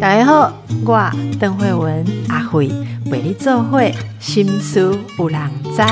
[0.00, 0.52] 大家好，
[0.84, 2.68] 我邓慧文阿慧
[3.10, 5.82] 为你做会心思有人知。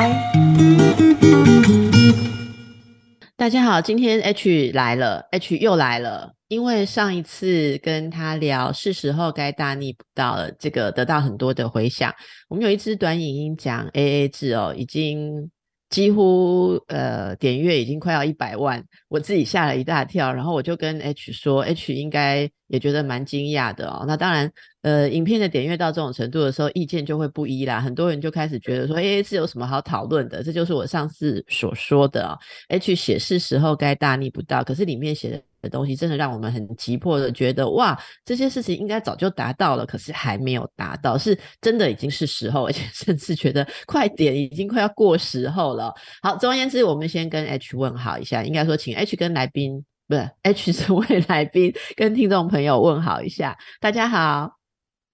[3.36, 6.32] 大家好，今天 H 来了，H 又来了。
[6.48, 12.12] 因为上一次跟他聊是时候该大逆不道了，这个得到很多的回响。
[12.48, 15.50] 我们有一支短影音讲 AA 制哦，已经。
[15.92, 24.04] 几乎呃点阅已经快要一百万，我自己吓了一大跳，然后我就跟 H 说，H 应该也觉得蛮惊讶的哦。
[24.08, 24.50] 那当然，
[24.80, 27.78] 呃，影片的点阅到这种程度的时候，意见就会不一啦。
[27.78, 30.42] 很多人就开始觉得说，A A 是有什么好讨论的？
[30.42, 32.38] 这就是我上次所说的哦
[32.68, 35.42] ，H 写是时候该大逆不道，可是里面写的。
[35.62, 45.94] 的东西真的让我们很急迫的觉得，哇，这些事情应该早就达到了，可是还没有达到，是真的已经是时候，而且 甚至觉得快点，已经快要过时候了。
[46.20, 54.58] 好，总而言之，我们先跟 H 问好一下，应该说请 H 跟来宾，不是 H 这位来宾跟听众朋友问好一下，大家好。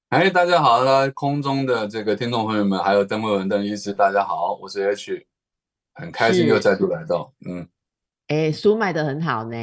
[0.09, 0.81] 哎，大家好，
[1.15, 5.27] 空中的这个听众朋友们，还有邓慧文邓医师，大家好，我是 H，
[5.93, 7.69] 很开心又再度来到，嗯，
[8.29, 9.55] 哎，书卖的很好呢。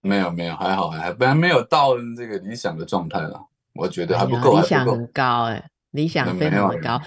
[0.00, 3.40] 没有没有，还好还还没有到这个理想的状态了，
[3.74, 7.00] 我觉得还不够，理想很高哎，理想非常的高。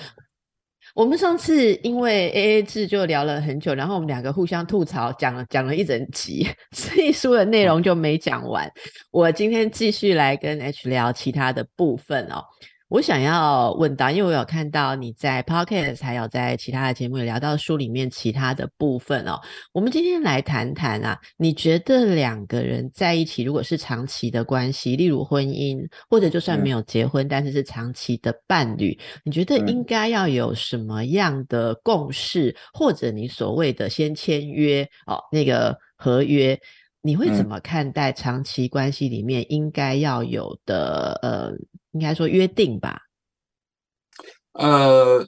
[0.95, 8.69] 我们上次因为 A A 制就聊了很久，然后我们两个互相吐槽，讲了讲了一整集， 所以书的内容就没讲完。
[9.11, 12.43] 我今天继续来跟 H 聊其他的部分哦。
[12.89, 19.39] 我想要问到，因为我有看到你在 Podcast 还有在其他的节目也聊到书里面其他的部分哦。
[19.71, 36.59] 我们今天来谈谈啊，你觉得两个人在一起，如果是长期的关系，例如婚姻，或者就算没有结婚，但是是长期的伴侣，你觉得应该要有什么样的共识，或者你所谓的先签约哦，那个合约，
[37.03, 41.51] 你会怎么看待长期关系里面应该要有的呃？
[41.91, 43.03] 应该说约定吧。
[44.53, 45.25] 呃，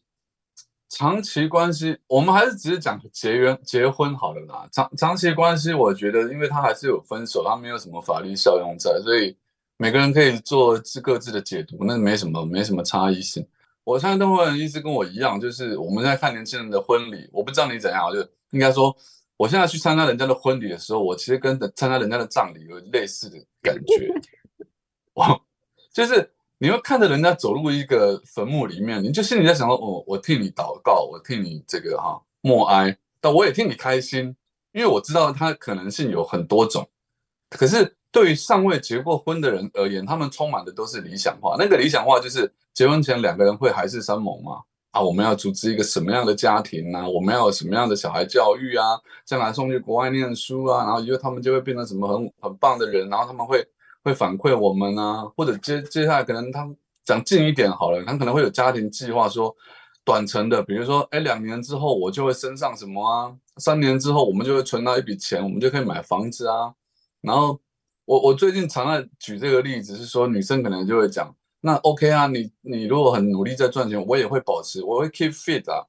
[0.89, 4.67] 长期关系，我们还是只是讲结缘结婚好了啦。
[4.71, 9.37] 长长期关系，我觉得，因为他还是有分手，他没有什么法律效用在，所以
[9.77, 13.47] 每个人可以做自各自的解读，那没什么没什么差异性。
[13.85, 18.19] 我相信邓慧文意思跟我一样，就是我们在看年轻人的婚礼，我不知道你怎样，就
[18.49, 18.93] 应该说，
[19.37, 24.13] 我现在去参加人家的婚礼的时候，我其实跟参加人家的葬礼有类似的感觉，
[25.15, 25.41] 我
[25.93, 26.29] 就是。
[26.63, 34.35] 你会看着人家走入一个坟墓里面，你就心里在想说：哦，我替你祷告，我替你这个哈默哀，但我也替你开心，
[34.71, 36.87] 因为我知道他可能性有很多种。
[37.49, 41.55] 可是对于尚未结过婚的人而言，他们充满的都是理想化。
[41.57, 44.61] 那个理想化就是结婚前两个人会海誓山盟嘛？
[44.91, 47.09] 啊，我们要组织一个什么样的家庭呢？
[47.09, 49.01] 我们要有什么样的小孩教育啊？
[49.25, 50.83] 将来送去国外念书啊？
[50.83, 53.09] 然后因为他们就会变成什么很很棒的人？
[53.09, 53.67] 然后他们会。
[54.03, 56.67] 会反馈我们啊，或者接接下来可能他
[57.05, 59.55] 讲近一点好了，他可能会有家庭计划，说
[60.03, 66.73] 短程的，比如说，哎，两年之后我就会升上什么啊，三年之后我们就会存到一笔钱，我们就可以买房子啊。
[67.21, 67.59] 然后
[68.05, 75.85] 我我最近常在举这个例子，是说女生可能就会讲，那 OK 啊，你你如果很努力在赚钱，我也会保持，我会 keep fit 啊。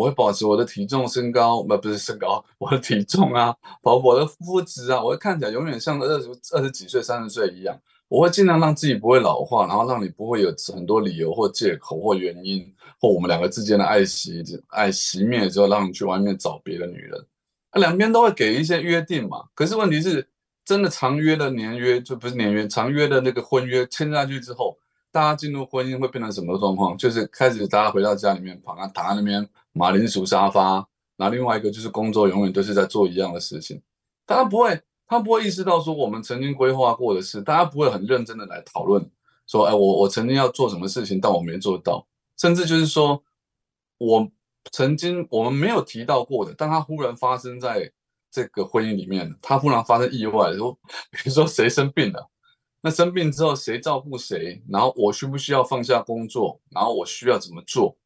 [0.00, 7.78] 我会保持我的体重、身高，不不是身高，我的体重啊，保我的肤质啊，我会看起来永远像二十二十几岁、三十岁一样。
[8.08, 12.66] 我会尽量让自己不会老化，然后让你不会有很多理由或借口或原因，
[12.98, 17.26] 或我们两个之间的爱惜爱熄灭之后，让你去外面找别的女人。
[17.74, 19.44] 两边都会给一些约定嘛。
[19.54, 20.26] 可是问题是，
[20.64, 24.76] 真的长约的年约就不是年约，长约的那个婚约签下去之后，
[25.12, 26.96] 大家进入婚姻会变成什么状况？
[26.96, 29.48] 就是开始大家回到家里面，躺躺在那边。
[29.72, 30.86] 马铃薯沙发，
[31.16, 33.80] 那另外一个就是工作永远都是在做一样的事情，
[34.26, 39.08] 大家不会，他不会意识到说我们曾经规划过的事，大家不会很认真的来讨论，
[39.46, 43.22] 说，哎，我我曾经要做什么事情，但我没做到，甚至就是说，
[43.98, 44.30] 我
[44.72, 47.92] 曾经我们没有提到过的，但他忽然发生在
[48.30, 50.72] 这个婚姻里面，他忽然发生意外，说，
[51.10, 52.28] 比如说谁生病了，
[52.80, 57.96] 那生病之后谁照顾谁，然后我需不需要放下工作，然后我需要怎么做？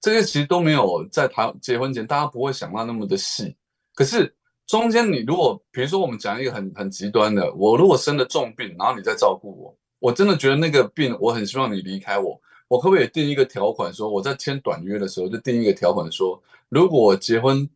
[0.00, 3.56] 这些其实都没有在谈结婚前，大家不会想到那么的细。
[3.94, 4.34] 可是
[4.66, 12.40] 中间，你如果比如说我们讲一个很很极端的，我如果生了重病，然后你在照顾我，我真的觉得那个病，我很希望你离开我。
[12.68, 17.68] 我可不可以定一个条款，说我在签短约的时候就定一个条款，说如果我结婚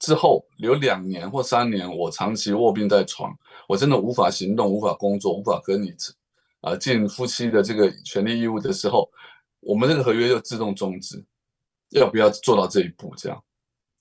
[0.00, 3.32] 之后有两年或三年，我长期卧病在床，
[3.68, 5.94] 我真的无法行动、无法工作、无法跟你
[6.62, 9.08] 啊尽夫妻的这个权利义务的时候，
[9.60, 11.24] 我们这个合约就自动终止。
[11.94, 13.12] 要不要做到这一步？
[13.16, 13.42] 这样，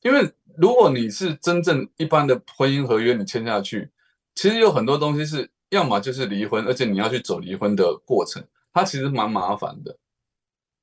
[0.02, 3.90] 因为如果你是真正一般的婚姻合约，你签下去，
[4.36, 8.44] 其实有很多东西是要么就是离婚，而且你要去走离婚的过程，
[8.74, 9.98] 它其实蛮麻烦的。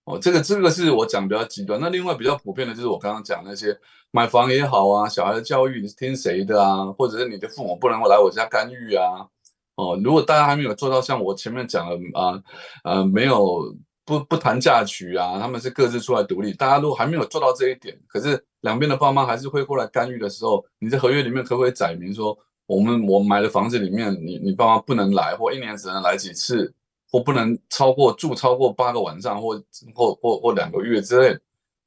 [0.04, 1.78] 哦，这个这个是我讲比较极端。
[1.80, 3.78] 那另外比较普遍的就是我刚刚讲那些
[4.10, 9.28] 买房也好啊，小孩的教育你是听谁的啊，或者是你的父母不能够来我家干预啊。
[9.76, 12.42] 哦，如果大家还没有做到像我前面讲的啊，
[12.82, 13.74] 呃，没有
[14.10, 16.52] 不不谈嫁娶啊，他们是各自出来独立。
[16.52, 22.36] 大家如果还没有做到这一点，可是两边的爸妈还是会过来干预的时候，你在合约里面可不可以载明说，
[22.66, 26.74] 我们我买的房子里面，你你爸妈不能来，或一年只能来几次？
[27.12, 29.60] 或不能超过住超过八个晚上，或
[29.94, 31.38] 或或或两个月之类，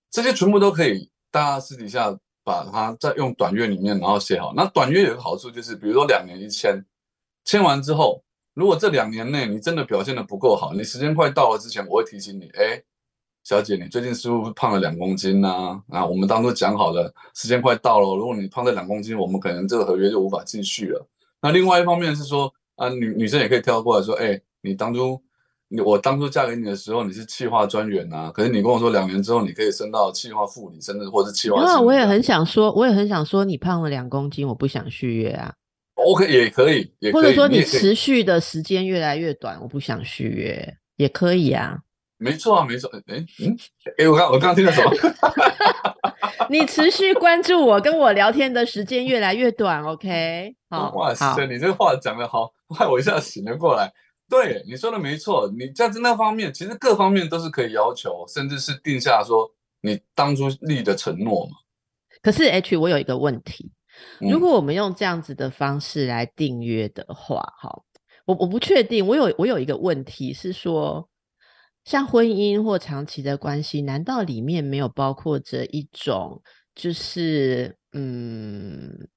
[0.09, 4.53] 这些全部都可以，大家私底下把它在用短约里面，然后写好。
[4.55, 6.81] 那短约有个好处就是，比如说两年一签，
[7.45, 8.21] 签完之后，
[8.53, 12.81] 如果这两年内你真的表现的不够好，你时间快到了之前，我会提醒你，哎，
[13.43, 15.81] 小姐，你最近是不是胖了两公斤呢？
[15.89, 21.07] 啊，我们当初讲好了时间快到了，如果你胖了两公斤，我们可能这个合约就无法继续了。
[21.41, 24.41] 那另外一方面是说，啊，女女生也可以跳过来说，哎。
[24.65, 25.21] 你当初，
[25.67, 28.31] 你我当初嫁给你的时候，你是企划专员呐。
[28.33, 31.61] 可是你跟我说，两年之后你可以升到企划副理，甚至或是企划。
[31.61, 35.53] 那我也很想说，我也很想说，你胖了两公斤，我不想续约啊。
[35.95, 41.79] OK，也可以，也或者说你持续的时间越来越短，我不想续约，也可以啊。
[42.17, 42.89] 没错啊，没错。
[43.07, 43.57] 哎，嗯，
[43.97, 44.91] 哎，我刚我刚刚听到什么？
[46.49, 49.83] 你持续关注我，跟我聊天的时间越来越短。
[49.85, 53.91] OK，好，哇塞，你这话讲的好，害 我一下醒了过来。
[54.29, 59.51] 对你说的没错，你在那方面，其实各方面都是可以要求，甚至是定下说
[59.81, 61.51] 你当初立的承诺嘛。
[62.21, 63.69] 可是 H，我有一个问题，
[64.19, 67.83] 如果我们用这样子的方式来订阅的话，哈，
[68.25, 71.09] 我我不确定，我有我有一个问题是说，
[71.83, 76.41] 像婚姻或长期的关系，难道里面没有包括着一种，
[76.73, 79.07] 就是嗯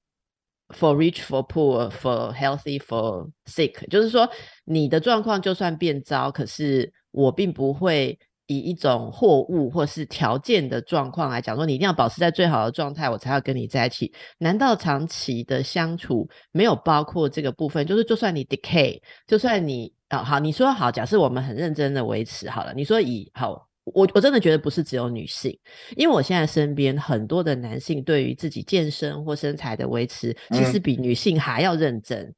[0.69, 4.29] ？For rich, for poor, for healthy, for sick，就是说
[4.65, 14.11] 你的状况就算变糟，可是我并不会以一种货物或是条件的状况来讲说，你一定要保持在最好的状态，我才要跟你在一起。
[14.39, 17.85] 难道长期的相处没有包括这个部分？
[17.85, 23.66] 就是就算你 decay，就算你啊好，你说好，假设我们很认真的维持好了，你说以好。
[23.93, 25.57] 我我真的觉得不是只有女性，
[25.95, 32.33] 因为我现在身边很多的男性对于自己健身或身材的维持，其实比女性还要认真。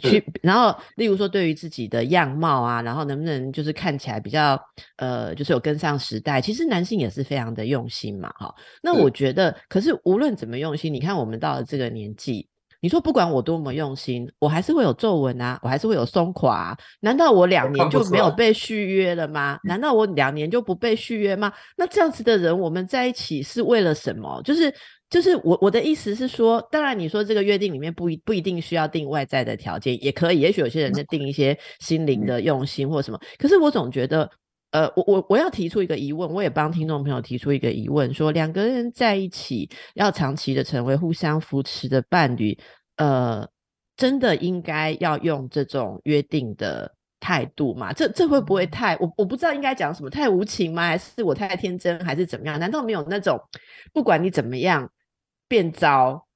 [0.00, 4.58] 去，然后例如说对于自己的样貌啊，然后能不能就是看起来比较
[4.96, 8.54] 呃，就是有跟上时代，其实男性也是非常的用心嘛，哈。
[8.80, 12.48] 那我觉得，可是无论怎么用心，你看我们到了这个年纪。
[12.82, 16.76] 你说不管我多么用心，我还是会有皱纹啊，我还是会有松垮。
[17.00, 19.58] 难道我两年就没有被续约了吗？
[19.62, 21.52] 难道我两年就不被续约吗？
[21.76, 24.42] 那这样子的人，我们在一起是为了什么？
[24.42, 24.74] 就是
[25.08, 33.20] 就是我我的意思是说，当然你说这个约定里面不一不一定需要定外在的条件，也可以，也许有些人在定一些心灵的用心或什么。
[33.38, 34.28] 可是我总觉得。
[34.72, 42.58] 呃，我我我要提出一个疑问，我也帮听众朋友提出一个疑问，说两个人在一起要长期的成为互相扶持的伴侣，
[42.96, 43.48] 呃，
[43.96, 46.90] 真的应该要用这种约定的
[47.20, 47.92] 态度吗？
[47.92, 50.88] 这这会不会太我我不知道应该讲什么，太无情吗？
[50.88, 52.58] 还是我太天真，还是怎么样？
[52.58, 53.38] 难道没有那种
[53.92, 54.90] 不管你怎么样
[55.48, 56.26] 变糟？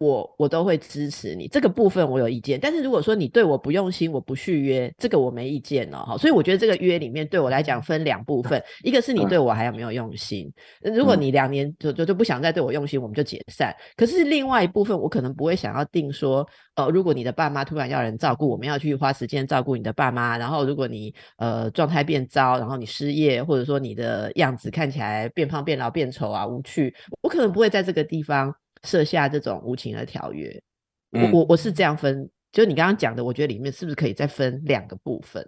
[0.00, 2.58] 我我都会支持你这个部分，我有意见。
[2.58, 5.98] 但是如果说你对我不用心，我不续约，这个我没意见哦。
[6.06, 10.50] 好，所以我觉得这个约里面对我来讲分两部分，一个是你对我还有没有用心。
[10.80, 13.76] 如果你两年就就就不想再对我用心，我们就解散。
[13.94, 20.38] 可是另外一部分，我可能不会想要定说，呃，如果你的爸妈突然要人照顾，我们要去花时间照顾你的爸妈。
[20.38, 28.54] 然后如果你呃状态变糟，然后你失业，或者说你的样子看起来变胖、变老、变丑啊，无趣，我可能不会在这个地方。
[28.84, 30.62] 设下这种无情的条约，
[31.10, 35.46] 我我我是这样分，就你刚刚讲的，我觉得里面是不是可以再分两个部分？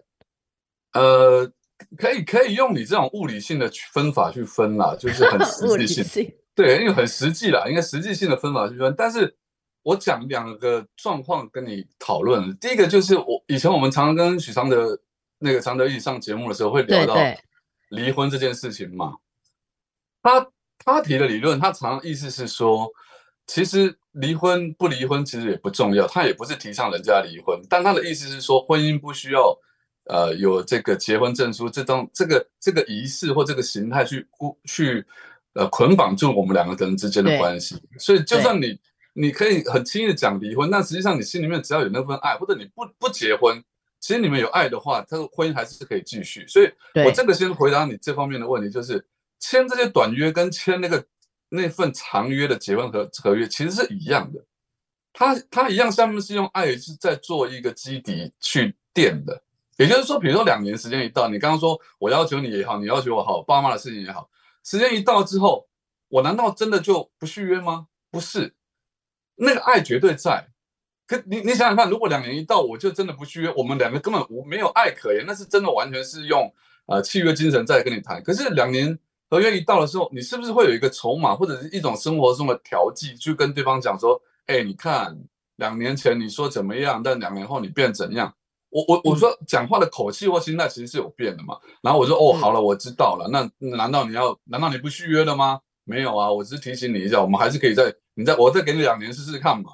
[0.92, 1.50] 呃，
[1.96, 8.94] 可以可以用你这种物理性的分法去分啦，就是很实际性，对，因为很实际啦，应该实际性的分法去分。
[8.98, 9.34] 但是
[9.82, 15.00] 我讲两个状况跟你讨论，第一个就是我以前我们常常跟许昌德
[15.38, 17.16] 那个常德一起上节目的时候会聊到
[17.88, 19.16] 离婚这件事情嘛，
[20.22, 20.46] 他
[20.84, 22.92] 他提的理论，他常常意思是说。
[23.46, 29.58] 其实离婚不离婚其实也不重要，他也不是提倡人家离婚，但他的意思是说，婚姻不需要，
[30.04, 34.26] 呃，有这个结婚证书这种这个这个仪式或这个形态去
[34.64, 35.04] 去
[35.54, 37.74] 呃捆绑住我们两个人之间的关系。
[37.98, 38.78] 所以就算你
[39.12, 43.62] 你可以很轻易的讲离婚，但实际上你心里面只要有那份爱，或者你不不结婚，
[44.00, 46.46] 其实你们有爱的话，他的婚姻还是可以继续。
[46.46, 46.70] 所以
[47.04, 49.04] 我这个先回答你这方面的问题，就是
[49.40, 51.04] 签这些短约跟签那个。
[51.54, 54.42] 那份长约的结婚合合约其实是一样的，
[55.12, 59.42] 他他一样，下面是用爱是在做一个基底去垫的。
[59.76, 64.30] 也就是说，比如说两年时间一到，你刚刚说我要求你也好，你要求我好，爸妈的事情也好，
[64.64, 65.68] 时间一到之后，
[66.08, 67.88] 我难道真的就不续约吗？
[68.10, 68.54] 不是，
[69.36, 70.48] 那个爱绝对在。
[71.06, 76.50] 可你你想想看，如果两年一到，我就真的不续约，我们两个根本无没有爱可言，那是真的完全是用
[76.86, 78.22] 呃契约精神在跟你谈。
[78.22, 78.98] 可是两年
[79.32, 85.18] 合约一到的时候，你是不是会有一个筹码或者是一种生活中的调剂，去跟对方讲说，哎，你看
[85.56, 88.30] 两年前你说怎么样，但两年后你变怎样？
[88.68, 91.56] 我我我说讲话的口气或心态其实是有变的嘛。
[91.80, 93.26] 然后我说哦好了，我知道了。
[93.32, 95.58] 那难道你要难道你不续约了吗？
[95.84, 99.70] 没有啊，我只是提醒你一下，我们还是可以再你再我再给你两年试试看嘛。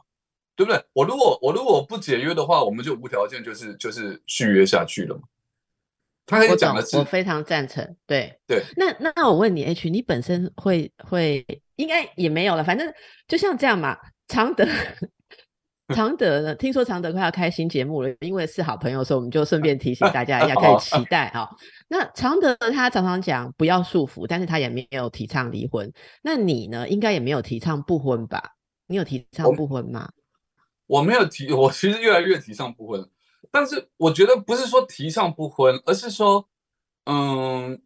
[0.55, 0.85] 对不对？
[0.93, 5.23] 我如果我如果不解约的话，我们就无条件就是就是续约下去了嘛。
[6.29, 7.97] 他可以讲的是，我非常赞成。
[8.07, 11.45] 对对，那那那我问你，H，你本身会会
[11.77, 12.93] 应该也没有了，反正
[13.27, 13.97] 就像这样嘛。
[14.29, 14.69] 常德
[15.95, 21.49] 常德呢，听说常德快要开新节目了，因为是好朋友，所以我们就顺便提醒大家一下， 可以期待哈。
[21.89, 25.91] 那常德他常常讲不要束缚，但是他也没有提倡离婚。
[26.23, 28.53] 那你呢，应该也没有提倡不婚吧？
[28.87, 30.11] 你有提倡不婚吗？
[30.87, 33.09] 我没有提，我其实越来越提倡不婚，
[33.51, 36.49] 但是我觉得不是说提倡不婚，而是说，
[37.05, 37.81] 嗯，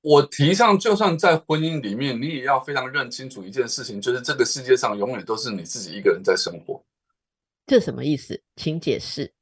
[0.00, 6.84] 我提倡就算在婚姻里面，你也要非常认清楚一件事情，就是这个世界上永远都是你自己一个人在生活。
[7.66, 8.42] 这什么意思？
[8.56, 9.32] 请解释。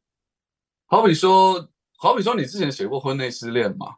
[0.86, 3.96] 好比说，好比说你之前写过婚内失恋嘛，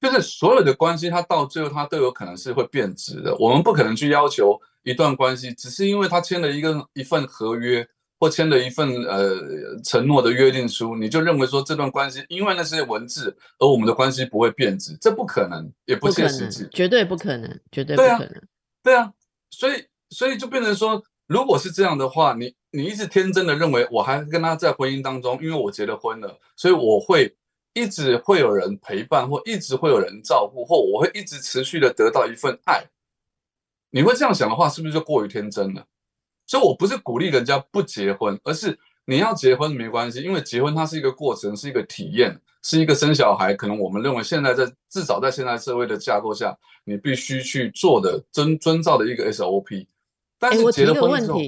[0.00, 4.60] 就是所有的关系，它到最后它都有可能是会变质的，我们不可能去要求。
[4.82, 7.86] 一段关系只是因为他签了一个一份合约
[8.20, 9.34] 或签了一份呃
[9.82, 18.42] 承诺的约定书，你就认为说这段关系因为那些文字，而我们的关系不会变质，这不可能，也不切实际，绝对不可能，绝对不可能。
[18.82, 19.10] 对啊，
[19.50, 27.34] 所以所以就变成说，如果是这样的话，你你一直天真的认为我还跟他在婚姻当中，因为我结了婚了，所以我会
[27.72, 32.84] 一直会有人陪伴，或一直会有人照顾，或我会一直持续的得到一份爱。
[33.90, 35.84] 你会这样想的话，是不是就过于天真了？
[36.50, 43.54] 所以我不是鼓励人家不结婚，而是你要结婚没关系，因为结婚它是一个过程，是一个体验，是一个生小孩。
[43.54, 46.52] 可能我们认为现在在至少在现在社会的架构下，
[46.82, 49.86] 你必须去做的遵遵照的一个 SOP。
[50.40, 51.38] 但是结了婚之后，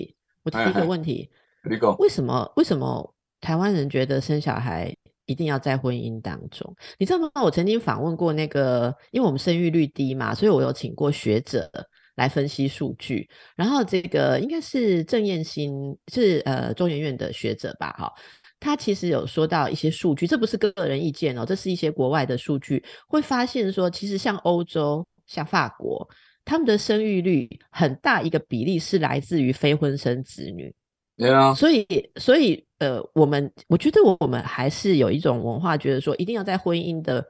[0.44, 1.28] 我提一个问题，
[1.64, 6.73] 李哥，为什么为什么台湾人觉得生小孩一定要在婚姻当中？
[6.97, 7.28] 你知道吗？
[7.42, 11.68] 我曾经访问过那个，因为我们生育率低嘛，所以我有请过学者。
[12.14, 15.73] 来分析数据，然后这个应该是郑燕新
[16.12, 17.92] 是呃中研院的学者吧？
[17.99, 18.12] 哈，
[18.61, 26.07] 他其实有说到一些数据，这不是个人意见哦，这是一些国外的数据，会发现说，其实像欧洲、像法国，
[26.45, 30.75] 他们的生育率很大一个比例是来自于非婚生子女。
[31.16, 37.25] 对啊，所以所以呃，我们我觉得我们还是有一种文化，觉得说一定要在婚姻的。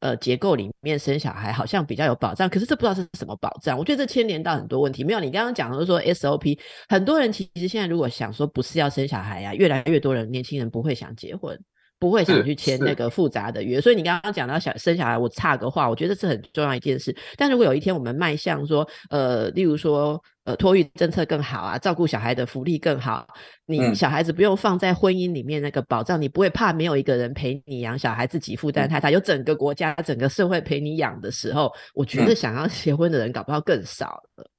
[0.00, 3.78] 呃，结构里面生小孩好像比较有保障，可是这不知道是什么保障。
[3.78, 5.02] 我觉得这牵连到很多问题。
[5.04, 11.58] 没有，你刚刚讲的说 SOP，很多人其实现在如果想说不是要生小孩呀，越来越多人年轻人不会想结婚。
[11.98, 17.16] 不会想去签那个复杂的约，所以你刚刚讲到想生小孩，我差个话，我觉得是很重要一件事。
[17.38, 23.26] 但如果有一天我们迈向说，呃，例如说，呃，托育政策更好啊，照顾小孩的福利更好，
[23.66, 34.50] 你小孩子不用放在婚姻里面那个保障，你不会怕没有一个人陪你养小孩，自己负担太大，有整个国家、整个社会陪你养的时候，我觉得想要结婚的人搞不好更少了。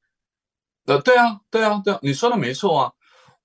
[0.85, 2.91] 呃，对啊，对啊，对啊，你说的没错啊，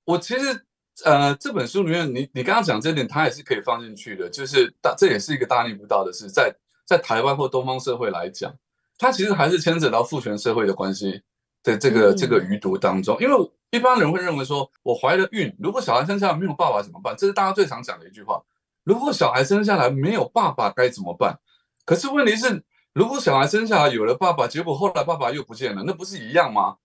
[0.04, 0.66] 我其实。
[1.06, 6.54] 呃，这本书里面，你你刚刚讲这点，它也是可以放进去的，就是大这也是一个大逆不道的事，在
[6.86, 8.54] 在台湾或东方社会来讲，
[8.98, 11.22] 它其实还是牵扯到父权社会的关系
[11.62, 13.16] 的这个这个余毒当中。
[13.20, 17.14] 因为一般人会认为说，我怀了孕，如果小孩生下来没有爸爸怎么办？
[17.16, 18.42] 这是大家最常讲的一句话。
[18.84, 21.38] 如果小孩生下来没有爸爸该怎么办？
[21.84, 26.76] 可是问题是，如果小孩生下来有了爸爸，结果后来爸爸又不见了，那不是一样吗？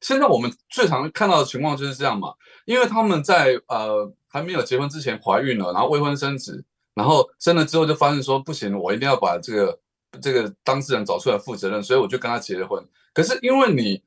[0.00, 2.32] 现在我们最常看到的情况就是这样嘛，
[2.64, 9.78] 因为他们在呃还没有结婚之前怀孕了，然后未婚生子，然后生了之后就发现说不行，我一定要把这个
[10.22, 12.82] 这个当事人找出来负责任，所以我就跟他结了婚。
[13.12, 14.02] 可是因为你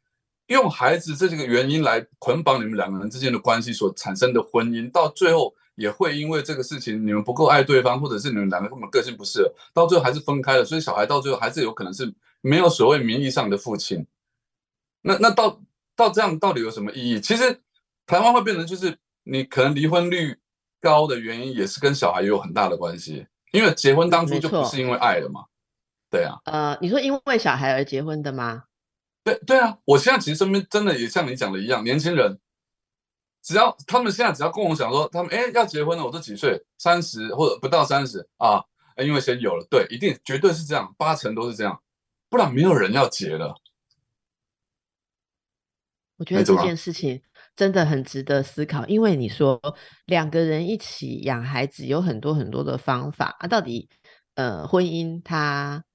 [0.53, 14.07] 用孩子这几个原因来捆绑你们两个人之间的关系所产生的婚姻，到最后也会因为这个事情你们不够爱对方，或者是你们两个根本个性不适合，到最后还是分开了，所以小孩到最后还是有可能是没有所谓名义上的父亲。
[15.01, 15.59] 那那到。
[15.95, 17.21] 到这样到底有什么意义？
[17.21, 17.61] 其实
[18.07, 20.35] 台湾会变成就是你可能离婚率
[20.81, 23.27] 高的原因，也是跟小孩有很大的关系。
[23.51, 25.41] 因为结婚当初就不是因为爱了嘛，
[26.09, 26.39] 对啊。
[26.45, 28.63] 呃，你说因为小孩而结婚的吗？
[29.23, 32.37] 对对啊，我现在其实身边真的也像你讲的一样，年轻人
[33.41, 38.61] 只要他们现在只要跟我讲说，他们哎要结婚了，我都几岁，三十或者不到三十啊，
[38.97, 41.81] 因为先有了，对，一定绝对是这样，八成都是这样，
[42.29, 43.55] 不然没有人要结了。
[46.17, 47.21] 我觉得这件事情
[47.55, 49.61] 真的很值得思考，因为你说
[50.05, 53.87] 两个人一起养孩子有很多很多的方法啊，到底
[54.35, 55.85] 呃婚姻它。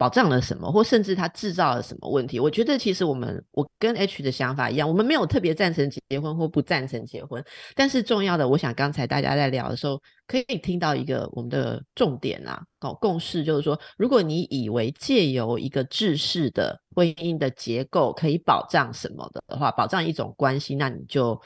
[0.00, 2.40] 保障了什么，或甚至他制造了什么问题？
[2.40, 7.44] 我觉得其实我们我跟 H 的想法一样，我们没有特别赞成结婚或不赞成结婚。
[7.76, 21.38] 但是重要的，我想刚才大家在聊的时候，可以听到一个我们的重点啊，搞共识就是说，如果你以为借由一个制式的婚姻的结构可以保障什么的话，保障一种关系，那你就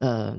[0.00, 0.36] 呃。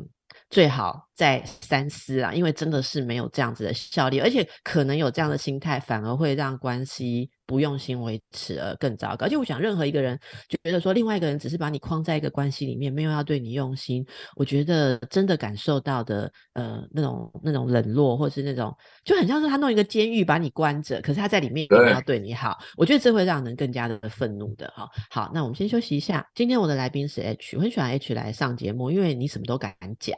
[0.49, 9.27] 最好再三思啊，因为真的是没有这样子的效力，而且可能有这样的心态，反而会让关系不用心维持而更糟糕。
[9.27, 14.03] 而且我想，任何一个人觉得说另外一个人只是把你框在一个关系里面，没有要对你用心，
[14.35, 24.89] 我觉得真的感受到的呃那种那种冷落，或是那种就很像是他弄一个监狱把你关着，可是他在里面也要对你好，我觉得这会让人更加的愤怒的哈。
[25.11, 26.27] 好，那我们先休息一下。
[26.33, 30.17] 今天我的来宾是 H，我很喜欢 H 来上节目，因为你什么都敢讲。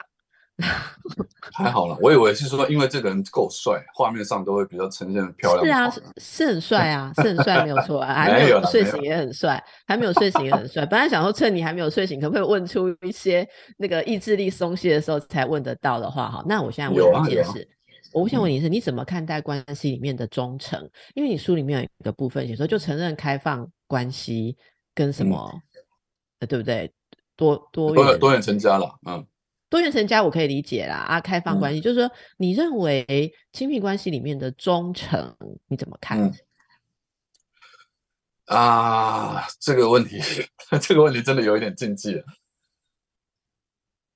[1.51, 5.91] 还好了，我以为是说，因为这个人够帅，画面上都会比较呈现漂亮。
[5.91, 8.01] 是啊，是很帅啊，是很帅，没有错。
[8.01, 10.85] 啊还没有睡醒也很帅，还没有睡醒也很帅。
[10.85, 13.47] 本来想说趁你还没有睡醒，可不可以问出一些
[13.77, 16.29] 那个意志力松懈的时候才问得到的话？
[16.29, 17.67] 哈，那我现在问一件事，
[18.13, 20.89] 我想问你是，你怎么看待关系里面的忠诚？
[21.15, 24.55] 因为你书里面有一个部分写说，就承认开放关系
[24.93, 25.53] 跟什么，
[26.39, 26.91] 呃，对不对？
[27.35, 29.25] 多多多多元成家了，嗯。
[29.67, 35.35] 多元成家我可以理解啦，啊，开放关系就是说，你认为亲密关系里面的忠诚
[35.67, 36.31] 你怎么看？
[38.45, 40.19] 啊，这个问题，
[40.79, 42.23] 这个问题真的有一点禁忌了。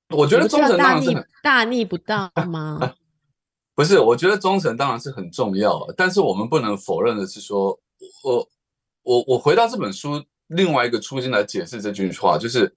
[0.10, 2.96] 我觉得忠诚当然是大逆不道吗？
[3.74, 7.80] 不是，我觉得忠诚当然是很重要，但是我们不能否认的是说，
[8.24, 8.50] 我
[9.02, 12.76] 我我回到这本书另外一个初心来解释这句话，就是。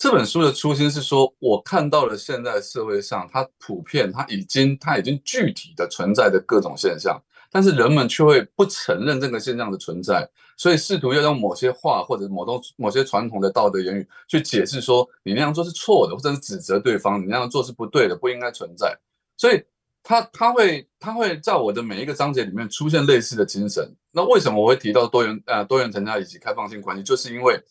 [0.00, 18.98] 这本书的初心是说，我看到了现在社会上它普遍，它已经它已经具体的存在的各种现象，但是人们却会不承认这个现象的存在，所以试图要用某些话或者某种某些传统的道德言语去解释说，你那样做是错的，或者是指责对方你那样做是不对的，不应该存在。
[19.36, 19.62] 所以
[20.02, 23.86] 他他会他会在我的每一个章节里面出现类似的精神。
[24.12, 27.62] 那为什么我会提到多元呃多元成家以及开放性关系，就是因为。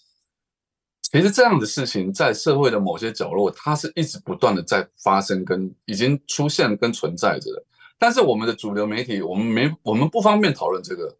[1.11, 7.63] 其实这样的事情在社会的某些角落，它是一直不断的在发生，跟已经出现跟存在着的。
[7.97, 11.17] 但是我们的主流媒体，我们没我们不方便讨论这个。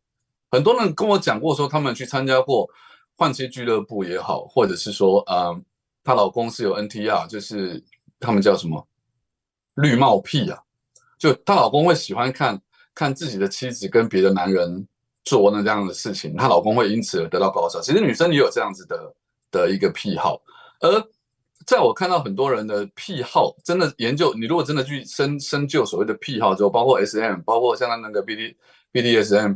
[0.52, 2.70] 很多人跟我讲过，说他们去参加过
[3.16, 5.66] 换妻俱乐部也好，或者是说，嗯，
[6.04, 7.84] 她老公是有 NTR，就是
[8.20, 8.88] 他们叫什么
[9.74, 10.62] 绿帽癖啊，
[11.18, 12.62] 就她老公会喜欢看
[12.94, 14.88] 看自己的妻子跟别的男人
[15.24, 17.82] 做那这样的事情，她老公会因此而得到高潮。
[17.82, 19.16] 其实女生也有这样子的。
[19.52, 20.42] 的一个癖好，
[20.80, 21.04] 而
[21.66, 28.58] 在我看到很多人的癖好，真的研究，你如果真的去深深究所谓的癖好之后，包括 S M，包括像那个 B D
[28.92, 29.54] B D S M，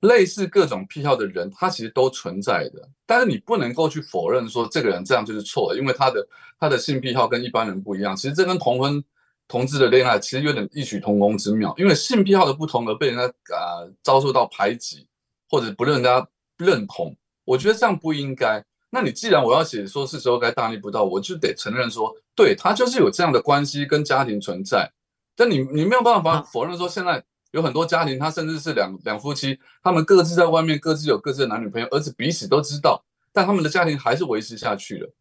[0.00, 2.86] 类似各种癖好的人，他其实都存在的。
[3.06, 6.28] 但是你不能够去否认说这个人这样就是错的，因为他的
[6.58, 8.14] 他的性癖好跟一般人不一样。
[8.14, 9.02] 其实这跟同婚
[9.48, 13.24] 同志的恋爱其实有点异曲同工之妙，因为性癖好的不同而被人家
[13.56, 15.06] 啊遭受到排挤
[15.48, 16.28] 或者不让人家
[16.58, 18.62] 认同，我觉得这样不应该。
[18.94, 24.88] 那你既然我要写说是时候该大逆不道，我就得承认说，对他就是有这样的关系跟家庭存在。
[25.34, 35.12] 但你你没有办法否认说，现在有很多家庭，他甚至是两两夫妻，他们各自在外面各自有各自的男女朋友，而且彼此都知道，但他们的家庭还是维持下去了。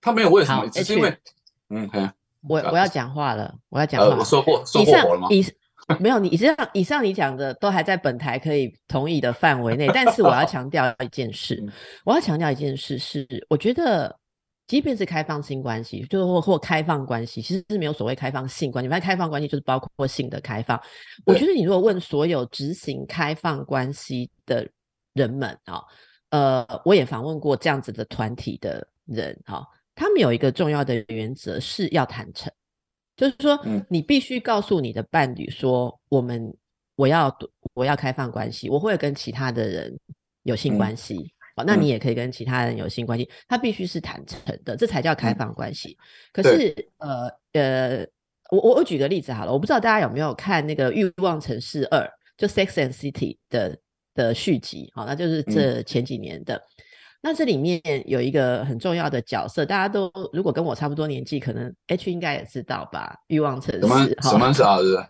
[0.00, 1.14] 他没有为什么，只是因为，
[1.68, 2.10] 嗯，
[2.48, 4.16] 我我要讲话了，我要讲话。
[4.16, 5.28] 我说过说过火了吗？
[5.98, 11.64] 没有，你以上以上你讲的都还在本台可以同意的范围内，但是我要 强调一件事，
[12.04, 14.14] 我要强调一件事是，我觉得
[14.66, 20.78] 即便是开放性关系，就是或或开放关系，其实是没有所谓开放性关系，反正开放关系就是包括性的开放。
[21.24, 24.68] 我觉得你如果问所有执行开放关系的
[25.14, 25.82] 人们啊，
[26.30, 32.52] 呃，我也访问过这样子的团体的人啊，他们有一个重要的原则是要坦诚。
[33.18, 36.54] 就是说，你必须告诉你的伴侣说，我们
[36.94, 37.36] 我要
[37.74, 39.98] 我要开放关系，我会跟其他的人
[40.44, 41.16] 有性关系，
[41.56, 45.98] 哦，那你也可以跟其他人有性关系，他必须是坦诚的，这才叫开放关系。
[46.32, 48.06] 可是，呃呃，
[48.52, 52.00] 我我我举个例子好了，我不知道大家有没有看那个《欲望城市二》，
[52.36, 53.76] 就《Sex and City》的
[54.14, 56.62] 的续集，好，那就是这前几年的。
[57.20, 63.16] 那这里面有一个很重要的角色，大家都如果跟我差不多年纪，可能 H 应该也知道吧？
[63.26, 65.04] 欲望城市，什么什么啥子？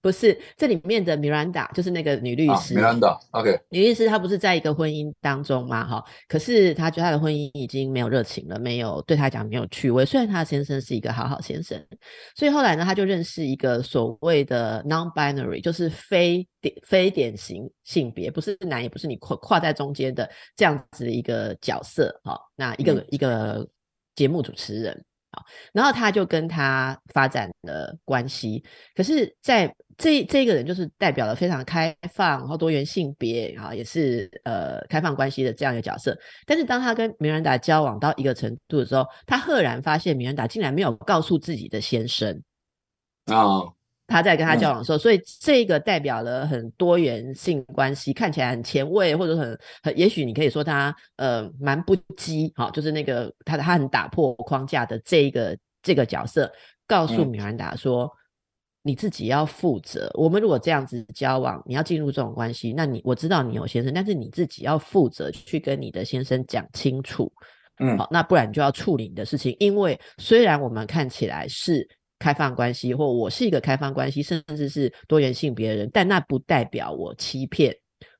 [0.00, 2.74] 不是这里面的 Miranda，就是那个女律师。
[2.74, 3.60] Miranda，OK。
[3.70, 5.86] 女律师她不是在一个婚姻当中吗？
[5.86, 10.04] 哈，可是她觉得她的婚姻已经没有热情了，没有对她讲没有趣味。
[10.04, 11.82] 虽然她的先生是一个好好先生，
[12.34, 22.18] 所以后来呢，她就认识一个所谓的 non-binary，就是非典非典型性别，不是男也不是女，跨跨在中间的这样子的一个角色。
[22.24, 23.66] 哈，那一个一个
[24.14, 25.04] 节目主持人。
[25.72, 28.62] 然后他就跟他发展了关系，
[28.94, 36.16] 可是在这这个人就是代表了非常开放，然后多元性别，啊，也是呃开放关系的这样一个角色。
[36.46, 42.42] 但是当他跟米兰达交往到一个程度的时候，他赫然发现米兰达竟然没有告诉自己的先生
[43.26, 43.77] 啊。
[44.08, 56.50] 他在跟他交往的时候，所以这个代表了很多元性关系，看起来很前卫，或者很很，也许你可以说他呃蛮不羁，好，就是那个他他很打破框架的这一个这个角色，
[56.86, 58.10] 告诉米兰达说，
[58.82, 60.10] 你自己要负责。
[60.14, 67.30] 我们如果这样子交往，你要进入这种关系，那你我知道你有先生，但是你自己要负责去跟你的先生讲清楚，
[67.78, 71.86] 嗯，好，那不然就要处理你的事情，因为虽然我们看起来是。
[72.18, 77.74] 开放关系，或我是一个开放关系，甚至是多元性别人，但那不代表我欺骗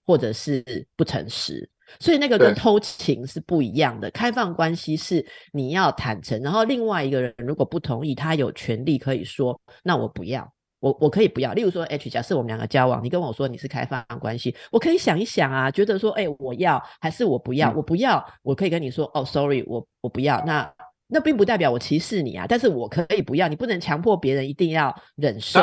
[0.07, 0.65] 或者是
[0.97, 4.11] 不诚实，所以那个跟偷情是不一样的。
[4.11, 11.53] 开放关系是你要坦诚，然后另外一个人如果不同意，他有权利可以说，那我不要，我我可以不要。
[11.53, 17.73] 例如说，H，假设我们两个交往，你跟我说你是开放关系，我可以想一想啊，觉得说，哎，我要还是我不要？
[17.73, 20.43] 我不要，我可以跟你说，哦，sorry，我我不要。
[20.47, 20.73] 那
[21.11, 25.59] 那并不代表我歧视你啊，但是我可以不要，你不能强迫别人一定要忍受，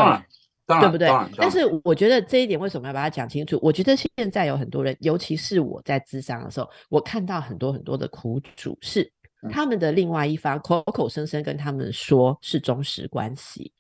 [0.66, 1.08] 对不对？
[1.38, 3.60] 但是我觉得这一点为什么要把它讲清楚？
[3.62, 9.08] 我觉得现在有很多人，尤其是我在智商的时候，我看到很多很多的苦主是
[9.52, 13.72] 他们的另外一方口口声声跟他们说是忠实关系，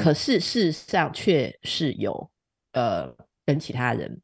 [0.00, 2.28] 可是事实上却是有
[2.72, 3.14] 呃
[3.44, 4.20] 跟其他人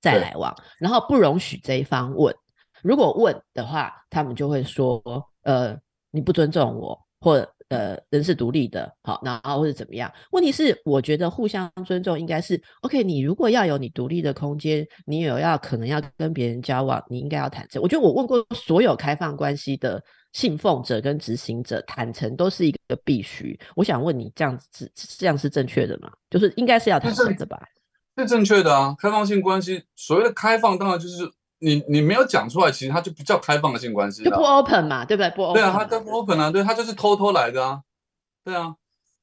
[0.00, 2.32] 在来往，然后不容许这一方问，
[2.80, 5.02] 如果问的话，他们就会说
[5.42, 5.76] 呃。
[6.12, 7.34] 你不尊重我，或
[7.68, 10.12] 呃人是独立的，好，然后或者怎么样？
[10.30, 13.02] 问题是，我觉得互相尊重应该是 OK。
[13.02, 17.80] 你如果要有你独立的空间，你有要可能要跟别人交往，你应该要坦诚。
[17.82, 23.58] 我觉得我问过所有开放关系的信奉者跟执行者，坦诚都是一个必须。
[23.74, 26.12] 我想问你，这样子这样是正确的吗？
[26.28, 27.58] 就是应该是要坦诚的吧？
[28.18, 31.32] 是正确的啊，开放性关系所谓的开放，当然就是。
[31.64, 35.30] 你你没有讲出来，其实它就不叫开放的性关系，就不 open 嘛，对不对？
[35.30, 35.54] 不 open。
[35.54, 37.80] 对啊，它不 open 啊，对，它就是偷偷来的啊，
[38.44, 38.74] 对啊。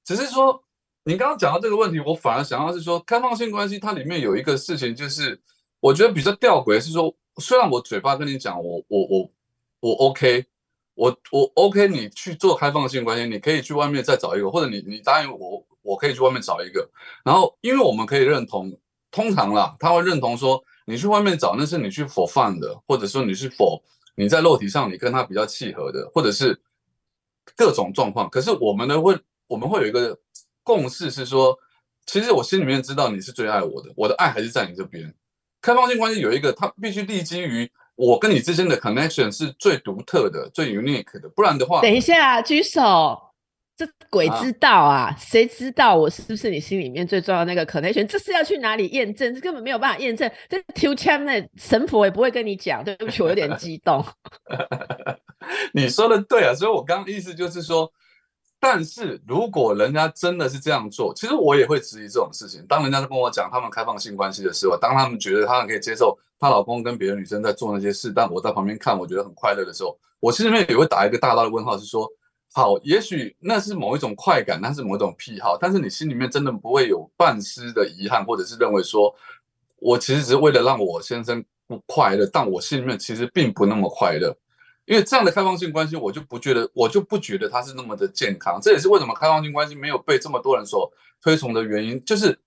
[0.05, 0.63] 只是说
[1.03, 5.37] 你刚刚讲到这个问题，我反而想要是说，开放性关系它里面有一个事情，就是
[5.81, 9.29] 我觉得比较吊诡，是说虽然我嘴巴跟你讲，我我我
[9.81, 10.45] 我 OK，
[10.95, 16.89] 我我 OK，你去做开放性关系，你可以去外面再找一个，或者你你答应我，我可以去外面找一个。
[17.25, 18.71] 然后因为我们可以认同，
[19.11, 20.63] 通常啦，他会认同说。
[20.89, 23.79] 你去外面找，那是你去否放的，或者说你是否
[24.15, 26.59] 你在肉体上你跟他比较契合的，或者是
[27.55, 28.27] 各种状况。
[28.27, 30.17] 可是我们呢会，我们会有一个
[30.63, 31.55] 共识是说，
[32.07, 35.13] 其实我心里面知道你是最爱我的，我的爱还是在你这边。
[35.61, 43.28] 开放性关系有一个，它必须立基于我跟你之间的 connection 是最独特的、最 unique 的，不然的话，等一下举手。
[43.79, 45.15] 这鬼知道啊？
[45.17, 48.05] 谁知道我是不是你心里面最重要的那个 connection？
[48.05, 49.33] 这是要去哪里验证？
[49.33, 50.29] 这根本没有办法验证。
[50.49, 52.83] 这 two cham 那神婆也不会跟你讲。
[52.83, 54.03] 对不起，我有点激动。
[55.71, 57.89] 你说的对啊，所以我刚刚意思就是说，
[58.59, 62.61] 但是如果人家真的是这样做，其实我也会质疑这种事情。
[62.67, 72.05] 当人家跟我讲他们开放性关系的时候，当他们觉得他们可以接受她老公跟别的女生在做那些事，但我在旁边看，我觉得很快乐的时候，我心里面也会打一个大大的问号，是说。
[72.51, 79.15] 好，也许那是某一种快感，那是某一种癖好，但是你心里面真的不会有半丝的遗憾，或者是认为说，
[79.77, 84.35] 我其实只是为了让我先生不快乐，但我心里面其实并不那么快乐，
[84.85, 88.59] 因为这样的开放性关系，我就不觉得，我就不觉得它是那么的健康。
[88.59, 92.37] 这也是为什么开放性关系没有被这么多人所推崇的原因，就是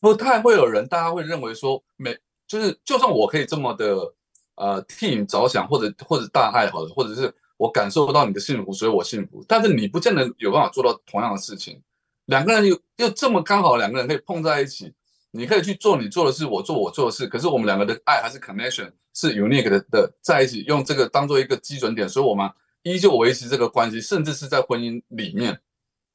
[0.00, 4.14] 不太会有人，大家会认为说，每就是就算我可以这么的
[4.54, 7.34] 呃替你着想，或者或者大爱好的，或者是。
[7.58, 9.44] 我感受不到你的幸福，所以我幸福。
[9.46, 11.82] 但是你不见得有办法做到同样的事情。
[12.24, 14.94] 两个人又又这么刚好，两个人可以碰在一起，
[15.32, 17.26] 你可以去做你做的事，我做我做的事。
[17.26, 22.48] 可是我们两个的爱还是 connection，是 unique 的的在一起，用这个当做一个基准点，所以我们
[22.82, 25.60] 依旧维持这个关系，甚至是在婚姻里面，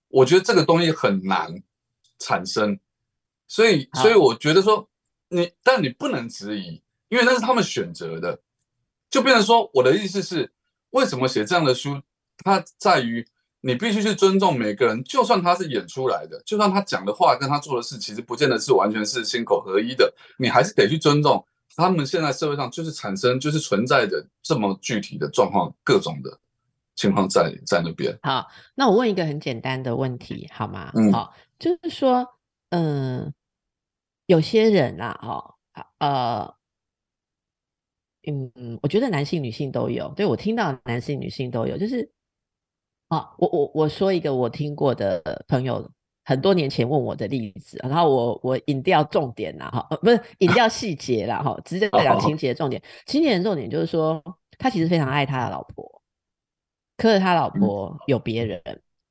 [0.07, 1.61] 我觉得这个东西很难
[2.19, 2.79] 产生。
[3.47, 4.89] 所以，所以我觉得说
[5.29, 8.39] 你，但你不能质疑，因为那是他们选择的。
[9.09, 10.51] 就变成说，我的意思是，
[10.93, 12.01] 为什么写这样的书？
[12.43, 13.23] 它在于
[13.61, 26.37] 你必须去尊重每个人，就算他是演出来的，就算他讲的话跟他做的事，其实不见得是完全是心口合一的，你还是得去尊重他们现在社会上就是产生就是存在的这么具体的状况，各种的
[26.95, 28.17] 情况在在那边。
[28.21, 30.91] 好，那我问一个很简单的问题，好吗？
[30.95, 32.27] 嗯好，就是说，
[32.69, 33.33] 嗯，
[34.25, 35.55] 有些人啊，哦，
[35.99, 36.53] 呃，
[38.25, 40.07] 嗯，我觉得男性、女性都有。
[40.15, 42.09] 对我听到男性、女性都有，就是，
[43.09, 45.89] 啊，我我我说一个我听过的朋友
[46.25, 52.81] 很多年前问我的例子，然后我我引掉重点啦，哈，呃，不是引掉细节啦，哈，直接讲情节重点。
[53.05, 54.23] 情节的重点就是说，
[54.57, 56.01] 他其实非常爱他的老婆，
[56.95, 58.61] 可是他老婆有别人，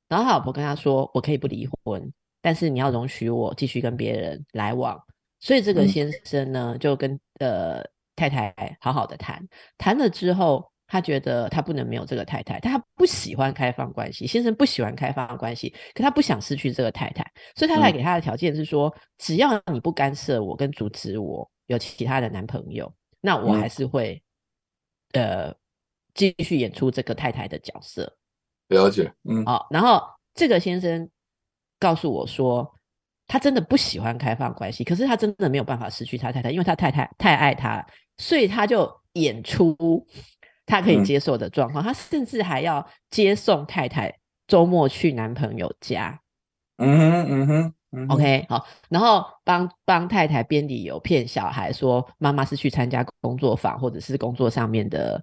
[0.07, 4.99] 然后他老婆跟他说：“我可以不离婚，但是你要容许我继续跟别人来往。”
[5.39, 7.83] 所以这个嗯先生呢，就跟呃
[8.15, 9.41] 太太好好的谈，
[9.77, 17.23] 谈了之后，他觉得他不能没有这个太太，他不喜欢开放关系，先生不喜欢开放关系，可他不想失去这个太太，
[17.55, 17.93] 所以太太嗯。
[17.93, 23.59] 给他的条件是说，只要你不干涉我跟阻止我有其他的男朋友，那我嗯。
[23.59, 24.21] 还是会
[25.13, 25.53] 呃
[26.13, 28.15] 继续演出这个太太的角色。
[28.67, 29.45] 了解，嗯。
[29.45, 30.03] 好、然后
[30.35, 31.09] 这个先生
[31.79, 32.71] 告诉我说，
[33.33, 37.83] 他真的不喜欢开放关系，可是他真的没有办法失去他太太，因为他太太太爱他，
[38.19, 39.75] 所以他就演出
[40.67, 44.13] 他可以嗯接受的状况，他甚至还要接送太太
[44.45, 46.19] 周末去男朋友家。
[46.77, 55.19] 嗯哼嗯哼嗯哼 OK，好，然后帮帮太太编理由骗小孩说妈妈是去参加工作坊或者是工作上面的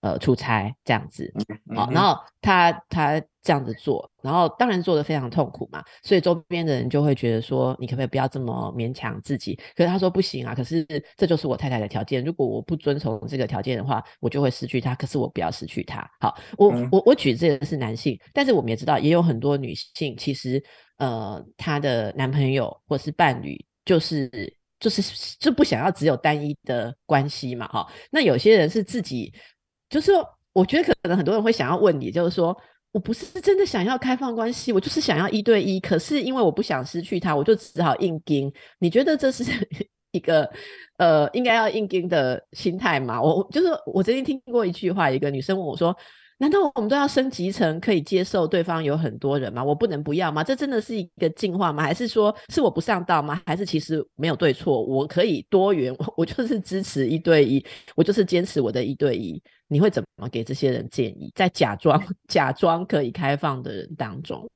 [0.00, 1.32] 呃出差这样子。
[1.74, 9.54] 好，然后他他这样子做，然后当然做的非常痛苦嘛，所以周边的人就会觉得说，你可不可以不要这么勉强自己？
[9.74, 16.08] 可是他说不行啊，可是这就是我太太的条件，如果我不遵从这个条件的话，我就会失去她，可是我不要失去她。
[16.20, 20.62] 好，我、嗯我我举这个是男性，但是我们也知道，也有很多女性其实
[20.98, 24.56] 呃，她的男朋友或是伴侣就是。
[24.80, 25.02] 就是
[25.40, 27.84] 就不想要只有单一的关系嘛，哈。
[28.12, 29.34] 那有些人是自己，
[29.88, 30.12] 就是
[30.52, 32.56] 我觉得可能很多人会想要问你，就是说
[32.92, 38.52] 我不是真的想要开放关系，我就是想要一对一，可是因为我不想失去他，我就只好硬盯。
[38.78, 39.44] 你觉得这是
[40.12, 40.50] 一个
[40.98, 43.20] 呃应该要硬盯的心态吗？
[43.22, 45.96] 我就是我曾经听过一句话，一个女生问我说。
[46.40, 49.62] 难道我们都要升级成可以接受对方有很多人吗？
[49.62, 50.44] 我不能不要吗？
[50.44, 51.82] 这真的是一个进化吗？
[51.82, 53.42] 还是说是我不上道吗？
[53.44, 54.80] 还是其实没有对错？
[54.80, 57.64] 我可以多元， 我就是支持一对一，
[57.96, 59.42] 我就是坚持我的一对一。
[59.66, 61.30] 你会怎么给这些人建议？
[61.34, 64.48] 在假装 假装可以开放的人当中，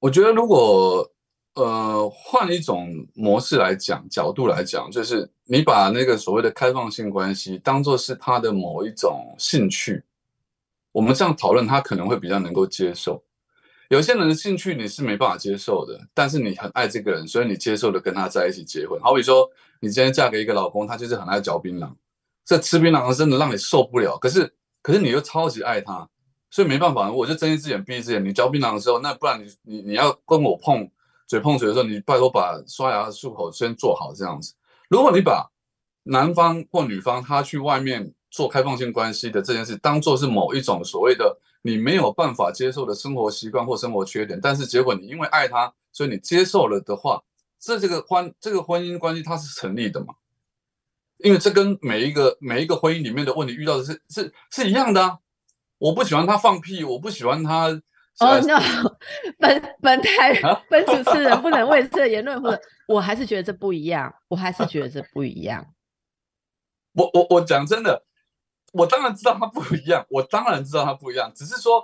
[0.00, 1.08] 我觉得如果
[1.54, 10.02] 呃换一种模式来讲，角度来讲，就是你把那个所谓的开放性关系当做是他的某一种兴趣，
[10.96, 13.22] 我们这样讨论，他可能会比较能够接受。
[13.90, 18.98] 有些人的兴趣你是没办法接受的，但是你很爱这个人，所以你接受的跟他在一起结婚。
[19.02, 19.46] 好比说，
[19.78, 21.92] 你今天嫁给一个老公，他就是很爱嚼槟榔，
[22.46, 24.16] 这吃槟榔真的让你受不了。
[24.16, 26.08] 可是，可是你又超级爱他，
[26.50, 28.24] 所以没办法，我就睁一只眼闭一只眼。
[28.24, 30.90] 你嚼槟榔的时候，那不然你你你要跟我碰
[31.26, 34.54] 嘴碰嘴的时候，你拜托把刷牙漱口先做好这样子。
[34.88, 35.46] 如果你把
[36.04, 47.22] 男方或女方他去外面做开放性关系的这件事，当做是某一种所谓的你没有办法接受的生活习惯或生活缺点，但是结果你因为爱他，所以你接受了的话，
[47.58, 50.12] 这这个婚这个婚姻关系它是成立的嘛？
[51.16, 55.18] 因为这跟每一个每一个婚姻里面的问题遇到的是是是一样的啊。
[55.78, 57.68] 我不喜欢他放屁，我不喜欢他。
[58.18, 58.60] 哦、呃 no，
[59.38, 65.66] 本本台啊本主持人不能为这言论，或者我还是觉得这不一样，我还是觉得这不一样。
[66.96, 68.04] 我我我讲真的，
[68.76, 71.82] 我当然知道它不一样， 我当然知道它不一样，只是说，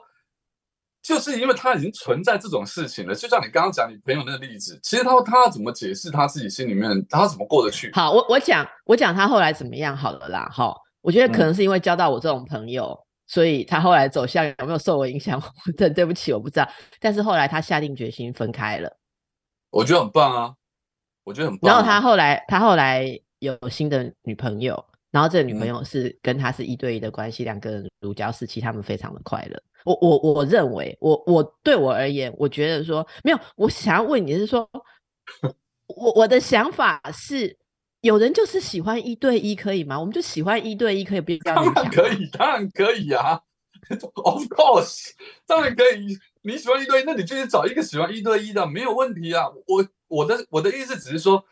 [1.02, 3.14] 就是因为它已经存在这种事情了。
[3.14, 7.90] 就像你刚刚讲你朋友那个例子，其实他他怎么解释他自己心里面，他怎么过得去？
[7.92, 10.48] 好，我我讲我讲他后来怎么样好了啦。
[10.52, 15.42] 哈，我觉得可嗯能是因为交到我这种朋友，所以他后来走向有没有受我影响？
[15.76, 16.68] 对，对不起，我不知道。
[17.00, 18.96] 但是后来他下定决心分开了，
[19.70, 20.54] 我觉得很棒啊，
[21.24, 21.74] 我觉得很棒、啊。
[21.74, 29.62] 然后他后来他后来有新的女朋友，然后这个女朋嗯友是跟他是一对一的关系，两个人如胶似漆，他们非常的快乐。
[29.84, 34.68] 我我我认为，我我对我而言，我觉得说没有，我想要问你是说，
[35.86, 37.56] 我我的想法是，
[38.00, 40.00] 有人就是喜欢一对一，可以吗？
[40.00, 41.64] 我们就喜欢一对一，可以不要当。
[41.74, 43.40] 然可以，当然可以啊，
[44.24, 45.10] Of course，
[45.46, 46.16] 当然可以。
[46.44, 49.44] 你喜欢一对一，那你就去找一个喜欢一对一的，没有问题啊。
[49.66, 51.44] 我我的我的意思只是说，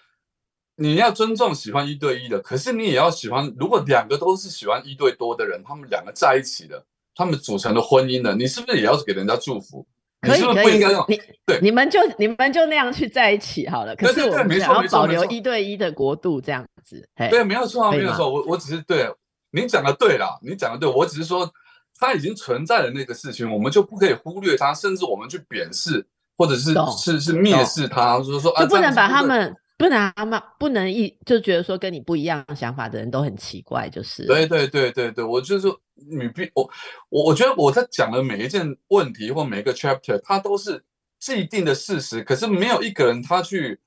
[0.80, 6.82] 你要尊重喜欢一对一的，可是你也要喜欢，如果两个都是喜欢一对多的人，他们两个在一起的，
[7.14, 9.86] 他们组成的婚姻的，你是不是也要给人家祝福？
[10.22, 13.94] 可以可以，你对，你们就你们就那样去在一起好了。
[13.94, 17.06] 可是我们想要保留一对一的国度这样子。
[17.30, 18.30] 对，没有错啊，没有错。
[18.30, 19.06] 我我只是对，
[19.50, 21.50] 您讲的对啦，你讲的对，我只是说，
[21.98, 26.06] 它已经存在的那个事情，我们就不可以忽略它，甚至我们去贬视
[26.38, 29.54] 或者是是是蔑视它，就是说就不能把他们。
[29.80, 36.70] 不能啊嘛不能一就觉得说跟你不一样想法的人都很奇怪，就是对对对对对，我就是说你必我
[37.08, 40.84] 我我觉得我在讲的每一件问题或每一个 chapter，它都是
[41.18, 43.80] 既定的事实，可是没有一个人他去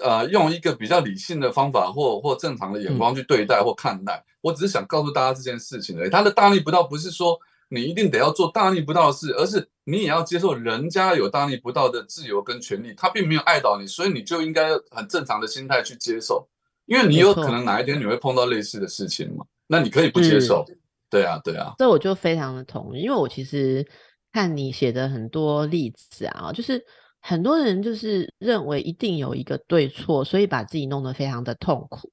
[0.00, 4.24] 呃用一个比较理性的方法或或正常的眼光去对待或看待。
[4.40, 6.10] 我只是想告诉大家这件事情而已。
[6.10, 7.36] 他的大逆不道不是说。
[7.72, 12.92] 你一定得要做大逆不道的事，而是你也要接受人家有大逆不道的自由跟权利。
[12.96, 16.48] 他并没有爱到你，所以你就应该很正常的心态去接受，
[16.86, 19.46] 因为你有可能哪一天你会碰到类似的事情嘛。
[19.68, 20.64] 那你可以不接受，
[21.08, 21.72] 对啊，对啊。
[21.78, 23.86] 这我就非常的同意，因为我其实
[24.32, 26.84] 看你写的很多例子啊，就是
[27.20, 32.10] 很多人就是认为一定有一个对错，所以把自己弄得非常的痛苦。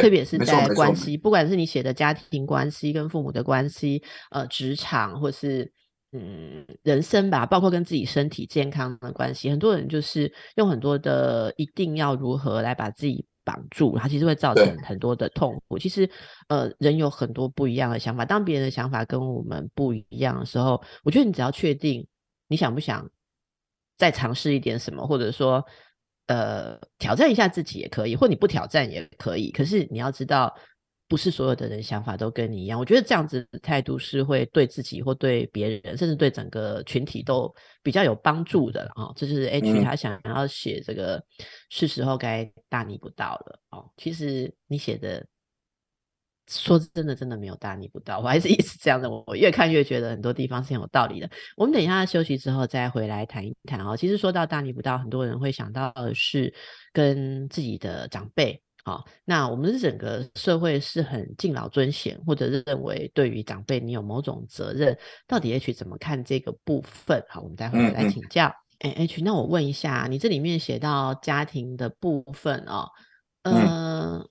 [0.00, 5.70] 特别是在关系，不管是你写的家庭关系、跟父母的关系、呃，职场或是
[6.12, 15.78] 嗯人生吧，包括跟自己身体健康的关系，很多人就是用很多的一定要如何来把自己绑住，它其实会造成很多的痛苦。
[15.78, 16.08] 其实，
[16.48, 22.06] 呃，人有很多不一样的想法，当别人的想法跟我们不一样的时候，我觉得你只要确定
[22.48, 23.08] 你想不想
[23.98, 25.64] 再尝试一点什么，或者说。
[26.30, 29.50] 呃，挑战一下自己也可以，或你不挑战也可以。
[29.50, 30.54] 可是你要知道，
[31.08, 32.78] 不是所有的人想法都跟你一样。
[32.78, 39.10] 我觉得这样子的态度是会对自己或对别人，甚至对整个群体都比较有帮助的啊。
[39.16, 41.20] 这就是 H 他想要写这个，
[41.68, 43.90] 是时候该大逆不道了哦。
[43.96, 45.26] 其实你写的。
[46.50, 49.08] 说真的，真的没有大逆不道，我还是一直这样的。
[49.08, 51.30] 我越看越觉得很多地方是很有道理的。
[51.56, 53.96] 我们等一下休息之后再回来谈一谈哦。
[53.96, 56.52] 其实说到大逆不道，很多人会想到的是
[56.92, 58.60] 跟自己的长辈。
[58.82, 64.98] 好，那我们整个社会是很敬老尊贤，或者是认为对于长辈你有某种责任。
[65.28, 67.24] 到底 H 怎么看这个部分？
[67.28, 68.52] 好，我们待会来请教。
[68.80, 72.88] 哎，H，那我问一下，你这里面写到家庭的部分哦，
[73.42, 74.28] 嗯。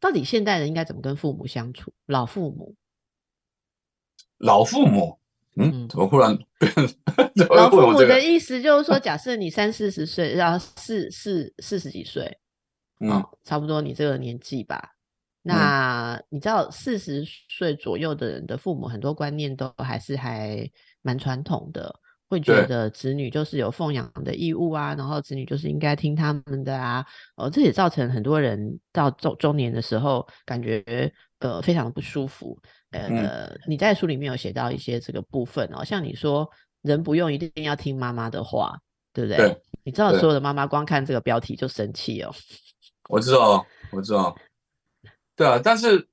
[0.00, 1.92] 到底现代人应该怎么跟父母相处？
[2.06, 2.74] 老父母，
[4.38, 5.18] 老父母，
[5.56, 6.72] 嗯，怎么忽然 变？
[7.50, 12.38] 老父母的意思就是说， 假设你三四十岁，然后四四四十几岁，
[12.98, 14.96] 嗯，差不多你这个年纪吧。
[15.42, 20.70] 那你知道，四十岁左右的人的父母，很多观念都还是还
[21.02, 21.94] 蛮传统的。
[22.30, 32.56] 会觉得子女就是有奉养的义务啊，然后子女就是应该听他们的啊，哦，这也造成很多人到中中年的时候感觉呃非常的不舒服。
[32.92, 36.48] 呃，你在书里面有写到一些这个部分哦，像你说
[36.82, 38.78] 人不用一定要听妈妈的话，
[39.12, 39.60] 对不对？
[39.82, 42.32] 你知道所有的妈妈光看这个标题就生气哦。
[43.08, 44.36] 我知道，我知道。
[45.34, 46.06] 对啊，但是。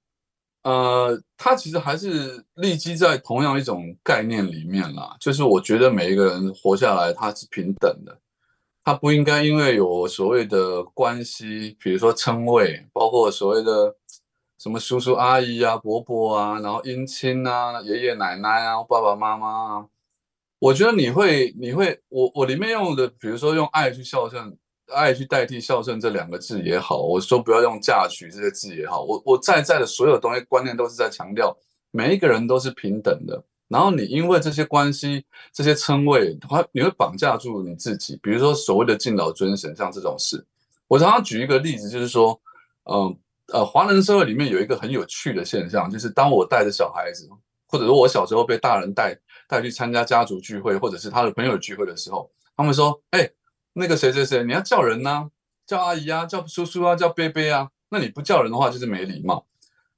[0.68, 8.20] 呃，他其实还是立基在同样一种概念里面啦，就是我觉得每一个人活下来他是平等的，
[8.84, 13.96] 他不应该因为有所谓的关系，比如说称谓，包括所谓的
[14.58, 19.86] 什么叔叔阿姨啊、伯伯啊，然后姻亲啊、爷爷奶奶啊、爸爸妈妈啊，
[20.60, 24.58] 我觉得你会，你会，我我里面用的，比如说用爱去孝顺。
[24.94, 31.56] 爱去代替孝顺这两个字也好，我说不要用嫁娶这些字也好，我我在在的所有东西观念都是在强调
[31.92, 33.44] 每一个人都是平等的。
[33.68, 38.18] 然后你因为这些关系、这些称谓，它你会绑架住你自己。
[38.24, 40.42] 比如说所谓的敬老尊贤，像这种事，
[40.88, 42.40] 我常常举一个例子，就是说，
[42.86, 43.14] 嗯
[43.52, 47.30] 呃，华人社会里面有一个很有趣的现象，就是当我带着小孩子，
[47.68, 49.20] 或者说我小时候被大人带
[49.50, 53.30] 带去参加家族聚会，或者是他的朋友聚会的时候，他们说，哎。
[53.80, 55.30] 那个谁谁谁，你要叫人呐？
[55.68, 57.70] 叫阿姨啊，叫叔叔啊，叫伯伯啊。
[57.90, 59.46] 那你不叫人的话，就是没礼貌。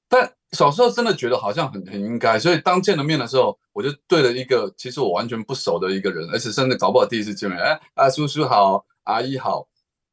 [0.07, 9.67] 但小时候真的觉得好像很很应该，所以当见了面的时候，我就对了一个其实我完全不熟的一个人，而且甚至搞不好第一次见面，哎啊，叔叔好，阿姨好。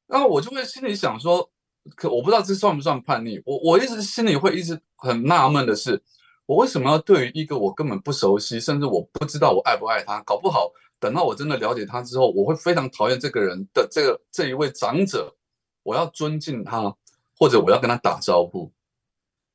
[0.06, 1.50] 然后我就会心里想说，
[1.96, 3.42] 可我不知道这算不算叛逆。
[3.44, 6.00] 我我一直心里会一直很纳闷的是，
[6.46, 10.70] 我为什么要对于一个我根本不熟悉，甚至我不知道我爱不爱他，搞不好。
[10.98, 15.34] 等到我真的了解他之后，我会非常讨厌这个人的这个这一位长者，
[15.82, 16.94] 我要尊敬他，
[17.38, 18.72] 或者我要跟他打招呼。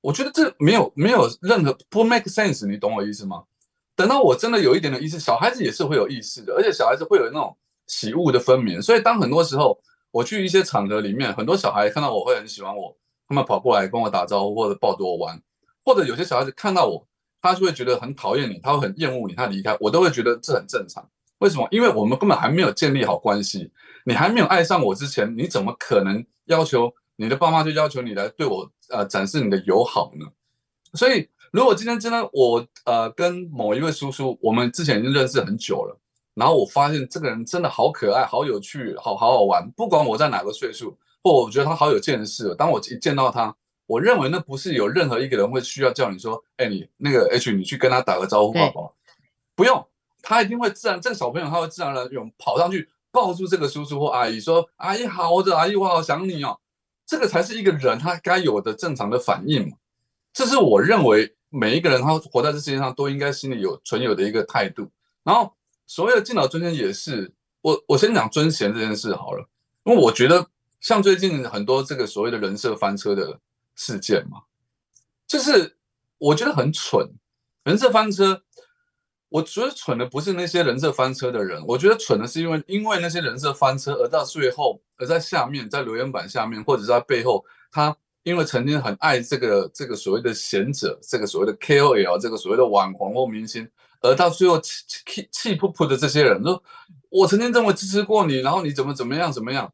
[0.02, 3.44] 我觉得这没有没有任何不 make sense，你懂我意思吗？
[3.96, 8.82] 等到我真的有一点的意思，小孩子也是会有意识的，而且小孩子会有那种喜恶的分明。
[8.82, 9.80] 所以当很多时候
[10.10, 12.96] 我去一些场合里面，很多小孩看到我会很喜欢我，
[13.28, 15.40] 他们跑过来跟我打招呼或者抱着我玩，
[15.84, 17.08] 或者有些小孩子看到我，
[17.42, 21.08] 他就会觉得很讨厌你，他会很厌恶你，他离开，我都会觉得这很正常。
[21.42, 21.68] 为什么？
[21.72, 23.72] 因为我们根本还没有建立好关系，
[24.06, 30.26] 你还没有爱上我之前，你怎么可能要求你的爸妈就要求你来对我呃展示你的友好呢？
[30.94, 36.00] 所以，如果今天真的我呃跟某一位叔叔，我们之前已经认识很久了，
[36.36, 43.56] 然后我发现这个人真的好可爱、好有趣、好好好玩，不管我在哪个岁数，或我觉得他好有见识，当我一见到他，
[43.88, 48.96] 我认为那不是有任何一个人会需要叫你说，哎，你那个 H，你去跟他打个招呼好不好？
[49.56, 49.84] 不用。
[50.22, 56.60] 他一定会自然，这个小朋友他会自然而然跑上去抱住这个叔叔或阿姨，说：“阿姨好，我的阿姨，我好想你哦。”
[57.06, 59.78] 这个才是一个人他该有的正常的反应嘛。
[60.32, 64.90] 这是我认为每一个人他活在这世界上都应该心里有存有的一个态度。
[65.24, 65.54] 然后
[65.88, 69.46] 所谓的敬老尊贤也是，我我先讲尊贤这件事好了，
[69.84, 70.48] 因为我觉得
[70.80, 73.40] 像最近很多这个所谓的人设翻车的
[73.76, 74.44] 事件嘛，
[75.28, 75.76] 就是
[76.18, 77.10] 我觉得很蠢，
[77.64, 78.44] 人设翻车。
[79.32, 93.66] 我觉得蠢的不是那些人设翻车的人，我觉得蠢的是因为因为那些人设翻车，而到最后，而在下面，在留言板下面，或者在背后，他因为曾经很爱这个这个所谓的贤者，这个所谓的 KOL，这个所谓的网红或明星，
[94.02, 96.62] 而到最后气气气噗噗的这些人说，
[97.08, 99.72] 我曾经这么支持过你，然后你怎么怎么样怎么样，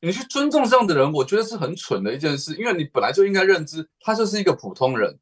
[0.00, 5.18] 你去尊重这样的人，我觉得是很蠢的一件事，因为你本来就应该认知他就是一个普通人。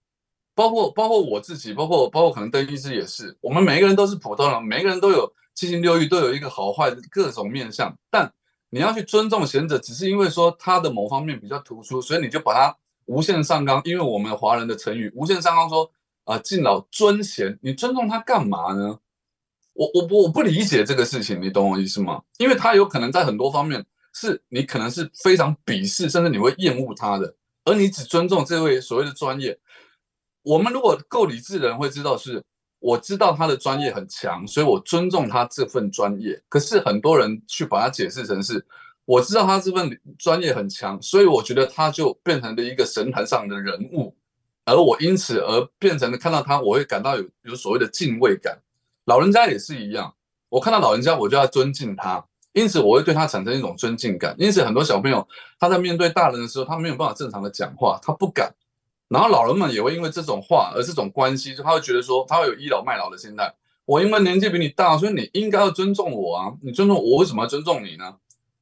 [0.55, 7.97] 包括包括我自己，包括包括可能邓医师也是，我们每一个人都是普通人，每一个人都有七情六欲，都有一个好坏的各种面相。
[8.11, 8.33] 但
[8.71, 12.77] 你要去尊重贤者，只是因为说他的某方面比较突出，所以你就把他
[13.07, 13.81] 无限上纲。
[13.85, 15.91] 因为我们华人的成语“无限上纲”说
[16.25, 18.99] 啊，敬老尊贤，你尊重他干嘛呢？
[19.75, 22.23] 我我我不理解这个事情，你懂我意思吗？
[22.39, 27.35] 因为他有可能在很多方面是你可能是非常鄙视，甚至你会厌恶他的，
[27.65, 29.59] 而你只尊重这位所谓的专业。
[30.43, 32.43] 我们如果够理智的人会知道，是
[32.81, 36.43] 我知道他的专业很强，所以我尊重他这份专业。
[36.49, 38.65] 可是很多人去把它解释成是，
[39.05, 44.13] 我知道他这份专业很强，所以我觉得他就变成了一个神坛上的人物，
[44.65, 48.59] 而我因此而变成了看到他，我会感到有有所谓的敬畏感。
[49.05, 50.13] 老人家也是一样，
[50.49, 54.35] 我看到老人家我就要尊敬他，因此我会对他产生一种尊敬感。
[54.39, 55.27] 因此很多小朋友
[55.61, 58.53] 他在面对大人的时候，他没有办法正常的讲话，他不敢。
[59.13, 63.55] 然后老人们也会因为这种话而这种关系，就他会觉得说他会有倚老卖老的心态。
[63.85, 66.55] 我因为年纪比你大，所以你应该要尊重我啊！
[66.63, 68.15] 你尊重我，为什么要尊重你呢？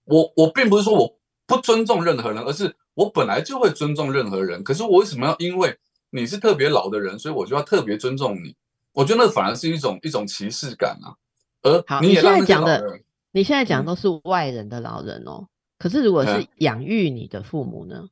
[0.07, 4.64] 我我并不是说我不尊重任何人，而是我本来就会尊重任何人。
[4.64, 5.76] 可是我为什么要因为
[6.11, 8.57] 你是特别老的人，所以我就要特别尊重你？
[8.92, 11.14] 我觉得那反而是一种一种歧视感啊！
[11.62, 15.46] 而你现在讲的，你现在讲都是外人的老人哦。
[15.78, 18.09] 可是如果是养育你的父母呢？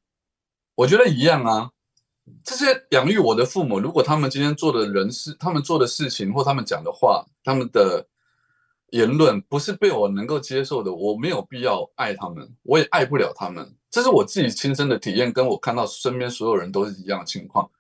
[0.77, 1.71] 我觉得一样啊。
[2.45, 8.07] 这些养育我的父母，如果他们今天做的人事，他们做的事情或他们讲的话，他们的
[8.91, 13.75] 言论不是被我能够接受的，我没有必要爱他们，我也爱不了他们。
[13.91, 17.71] 这是我自己亲身的体验，跟我看到身边所有人都是一样的情况。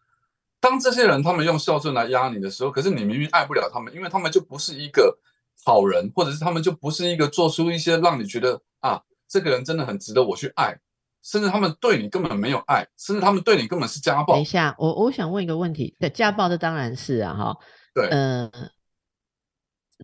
[0.61, 5.16] 当这些人他们用孝顺来压你的时候，可是你明明爱不了他们，因为他们就不是一个
[5.64, 10.78] 好人，或者是他们就不是一个做出一些让你觉得啊，这个人真的很值得我去爱。
[11.23, 14.35] 甚至他们对你根本没有爱，甚至他们对你根本是家暴。
[14.35, 17.57] 等一下，我我想问一个问题：对家暴，这当然是啊，哈，
[17.95, 18.51] 对，呃，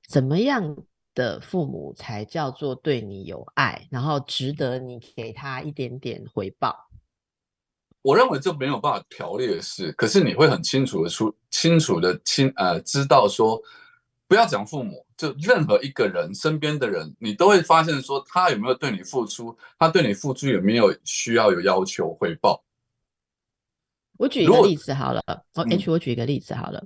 [0.08, 0.76] 怎么样
[1.14, 6.88] 的父母才叫做对你有爱，然后值得你给他一点点回报？
[8.02, 13.60] 我认为这没有办法条列式，可是你会很清楚的出，清楚的清呃，知道说。
[14.34, 22.64] 不要讲父母，就任何一个人身边的人，你都会发现说他有没有对你付出，他对你付出有没有需要有要求回报。
[24.18, 25.22] 我举一个例子好了，
[25.54, 26.84] 我 H 我举一个例子好了，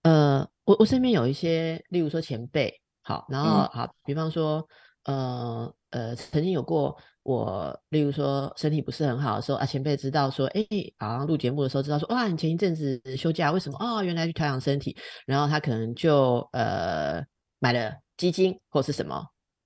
[0.00, 4.66] 呃，我我身边有一些，例如说前辈，好，然后好，比方说，
[5.04, 6.96] 呃呃，曾经有过。
[7.22, 10.66] 我例如说身体不是很好的时候啊，前辈知道说，哎，
[10.98, 13.78] 好像录节目的时候知道说，哇，你前一阵子休假，为什么？
[13.78, 14.96] 哦，原来去调养身体，
[15.26, 17.22] 然后他可能就呃
[17.58, 19.22] 买了基金或是什么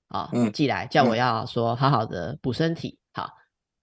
[0.09, 3.31] 啊，寄来叫我要说好好的补身体，好，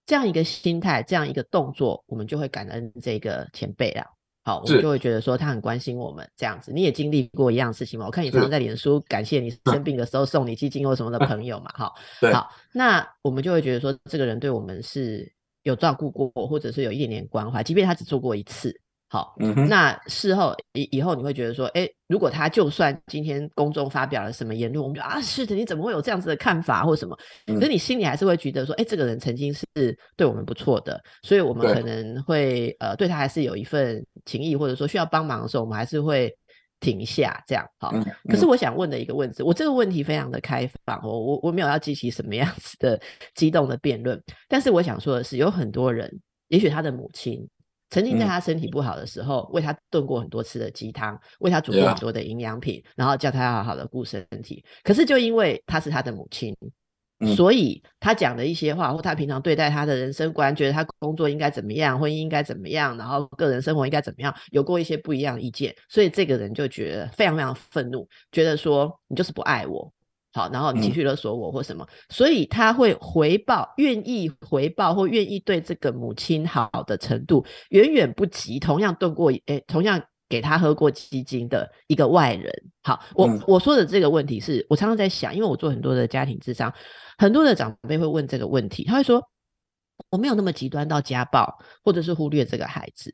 [0.06, 4.04] 这样一个心态，这样一个动作，我们就会感恩这个前辈了。
[4.44, 6.72] 好，我们就会觉得说他很关心我们这样子。
[6.74, 8.08] 你也经历过一样事情嘛？
[8.08, 11.72] 我看你常常在脸书感谢你生病的时候送你基金或什么的朋友嘛。
[11.76, 11.94] 哈，
[12.34, 15.32] 好，那我们就会觉得说这个人对我们是
[15.62, 18.81] 有照顾过，或者是有一点点关怀，即便他只做过一次。
[19.12, 19.36] 好，
[19.68, 27.18] 那事后以以后你会觉得说，哎，如果他就算今天公众发表了什么言论，我们就啊，是的，你怎么会有这样子的看法或什么？
[27.48, 29.66] 嗯可是你心里还是会觉得说，哎，这个人曾经是
[30.16, 36.34] 对我们不错的，所以我们可能会呃对他还是有一份情谊，或者说需要帮忙的时候，我们还是会
[36.80, 37.66] 停一下这样。
[37.80, 42.98] 好，嗯，可是嗯我想问的一个问题，我这个问题非常的开放，我我我没有要激起什么样子的
[43.36, 46.10] 激动的辩论，但是我想说的是，有很多人，
[46.48, 47.46] 也许他的母亲
[47.92, 54.64] 曾经在嗯他身体不好的时候，为他炖过很多次的鸡汤，为他煮过很多的营养品，然后叫他要好好的顾身体。
[54.84, 56.56] 可是就因为他是他的母亲，
[57.20, 69.92] 嗯所以他讲的一些话，或他平常对待他的人生观，觉得他工作应该怎么样，婚姻应该怎么样，然后个人生活应该怎么样，有过一些不一样的意见，所以这个人就觉得非常非常愤怒，觉得说你就是不爱我。
[70.34, 82.50] 好，然后你情嗯绪勒索我或什么，所以他会回报，愿意回报或愿意对这个母亲好的程度，远远不及同样炖过，诶，同样给他喝过鸡精的一个外人。
[82.84, 86.74] 好，我、嗯我说的这个问题是我常常在想，因为我做很多的家庭智商，
[87.18, 89.22] 很多的长辈会问这个问题，他会说
[90.10, 93.14] 我没有那么极端到家暴，或者是忽略这个孩子。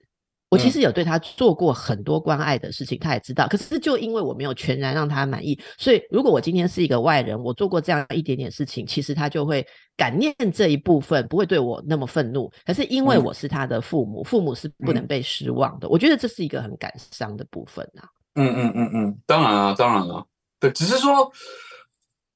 [0.50, 3.48] 我其嗯实有对他做过很多关爱的事情，他也知道。
[3.48, 9.66] 可是就因为我没有全然让他满意，所以如果我今天是一个外人，我做过这样一点点事情，其实他就会
[9.98, 12.52] 感念这一部分，不会对我那么愤怒。
[12.66, 15.90] 可是因为嗯我是他的父母，父母是不能嗯被失望的。
[15.90, 18.08] 我觉得这是一个很感伤的部分啊。
[18.36, 20.26] 嗯嗯嗯嗯，当然了，当然了，
[20.60, 21.32] 对，只是说，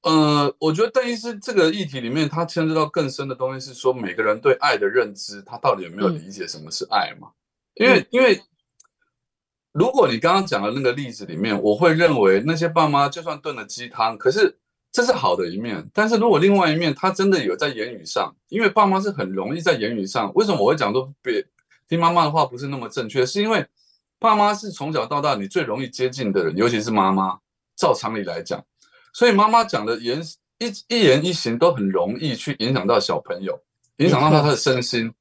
[0.01, 7.29] 呃，我觉得邓医师这个议题里面，他牵涉到更深的东西是说，每个人对爱的认知，他到底有没有嗯理解什么是爱嘛？
[7.75, 8.41] 因为因为
[9.71, 14.57] 如果你刚刚讲的那个例子里面，我会认为那些爸妈就算炖了鸡汤，可是
[14.91, 15.89] 这是好的一面。
[15.93, 21.45] 但是如果另外一面，他真的有在言语上，因为爸妈是很容易在言语上，为什么我会讲说别
[21.87, 23.25] 听妈妈的话不是那么正确？
[23.25, 23.65] 是因为
[24.19, 27.39] 爸妈是从小到大你最容易接近的人，尤其是妈妈。
[27.77, 28.63] 照常理来讲，
[29.11, 30.21] 所以妈妈讲的言
[30.59, 33.59] 一一言一行都很容易去影响到小朋友，
[33.97, 35.11] 影响到他的身心。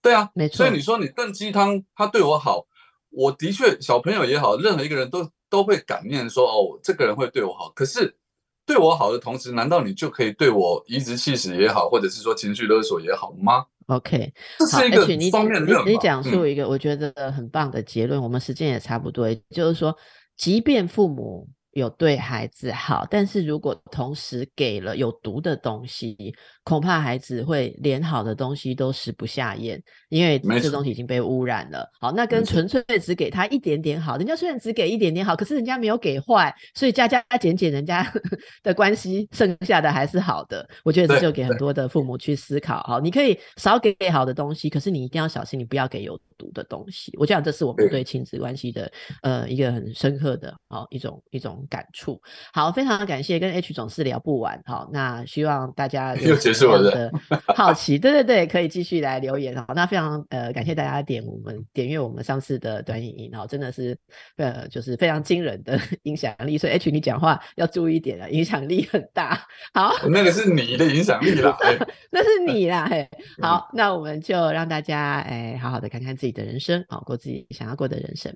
[0.00, 2.64] 对啊，没错所以你说你炖鸡汤，他对我好，
[3.10, 7.70] 我的确小朋友也好，任何一个人都都会感念说哦，这个人会对我好。
[7.74, 8.16] 可是
[8.64, 19.96] 对我好的同时，难道你就可以对我颐指气使也好，或者是说情绪勒索也好吗？OK，这好是一个双面你你刃嘛嗯讲述一个我觉得很棒的结论，我们时间也差不多，也就是说，
[20.36, 26.34] 即便父母有对孩子好，但是如果同时给了有毒的东西，
[26.68, 31.90] 恐怕孩子会连好的东西都食不下咽，因为这东西已经被污染了。
[31.98, 38.06] 好，那跟纯粹只给他一点点好，人家虽然只给一点点好，可是人家没有给坏，所以加加减减，人家
[38.62, 40.68] 的关系剩下的还是好的。
[40.84, 42.82] 我觉得这就给很多的父母去思考。
[42.82, 47.10] 好，你可以少给好的东西，可是你一定要小心，你不要给有毒的东西。
[47.18, 48.92] 我讲这是我们对对亲子关系的
[49.22, 52.20] 呃一个很深刻的哦一种一种感触。
[52.52, 54.60] 好，非常感谢跟 H 总是聊不完。
[54.66, 57.10] 好，那希望大家有又结什么样
[57.46, 59.54] 的好奇，对对对，可以继续来留言。
[59.56, 63.96] 好，那非常呃感谢大家点我们点阅我们上次的短影音，然后真的是
[64.36, 69.46] 呃就是非常惊人的 影响力，所以 H 你讲话要注意一点了，影响力很大。
[69.74, 71.56] 好，那个是你的影响力啦。
[71.62, 71.76] 哎
[72.10, 73.08] 那是你啦，嘿，
[73.42, 78.34] 好，那我们就让大家哎好好的看看自己的人生，好过自己想要过的人生。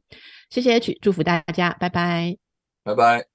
[0.51, 2.37] 谢谢 H，祝福大家，拜拜。
[2.85, 3.32] 拜拜。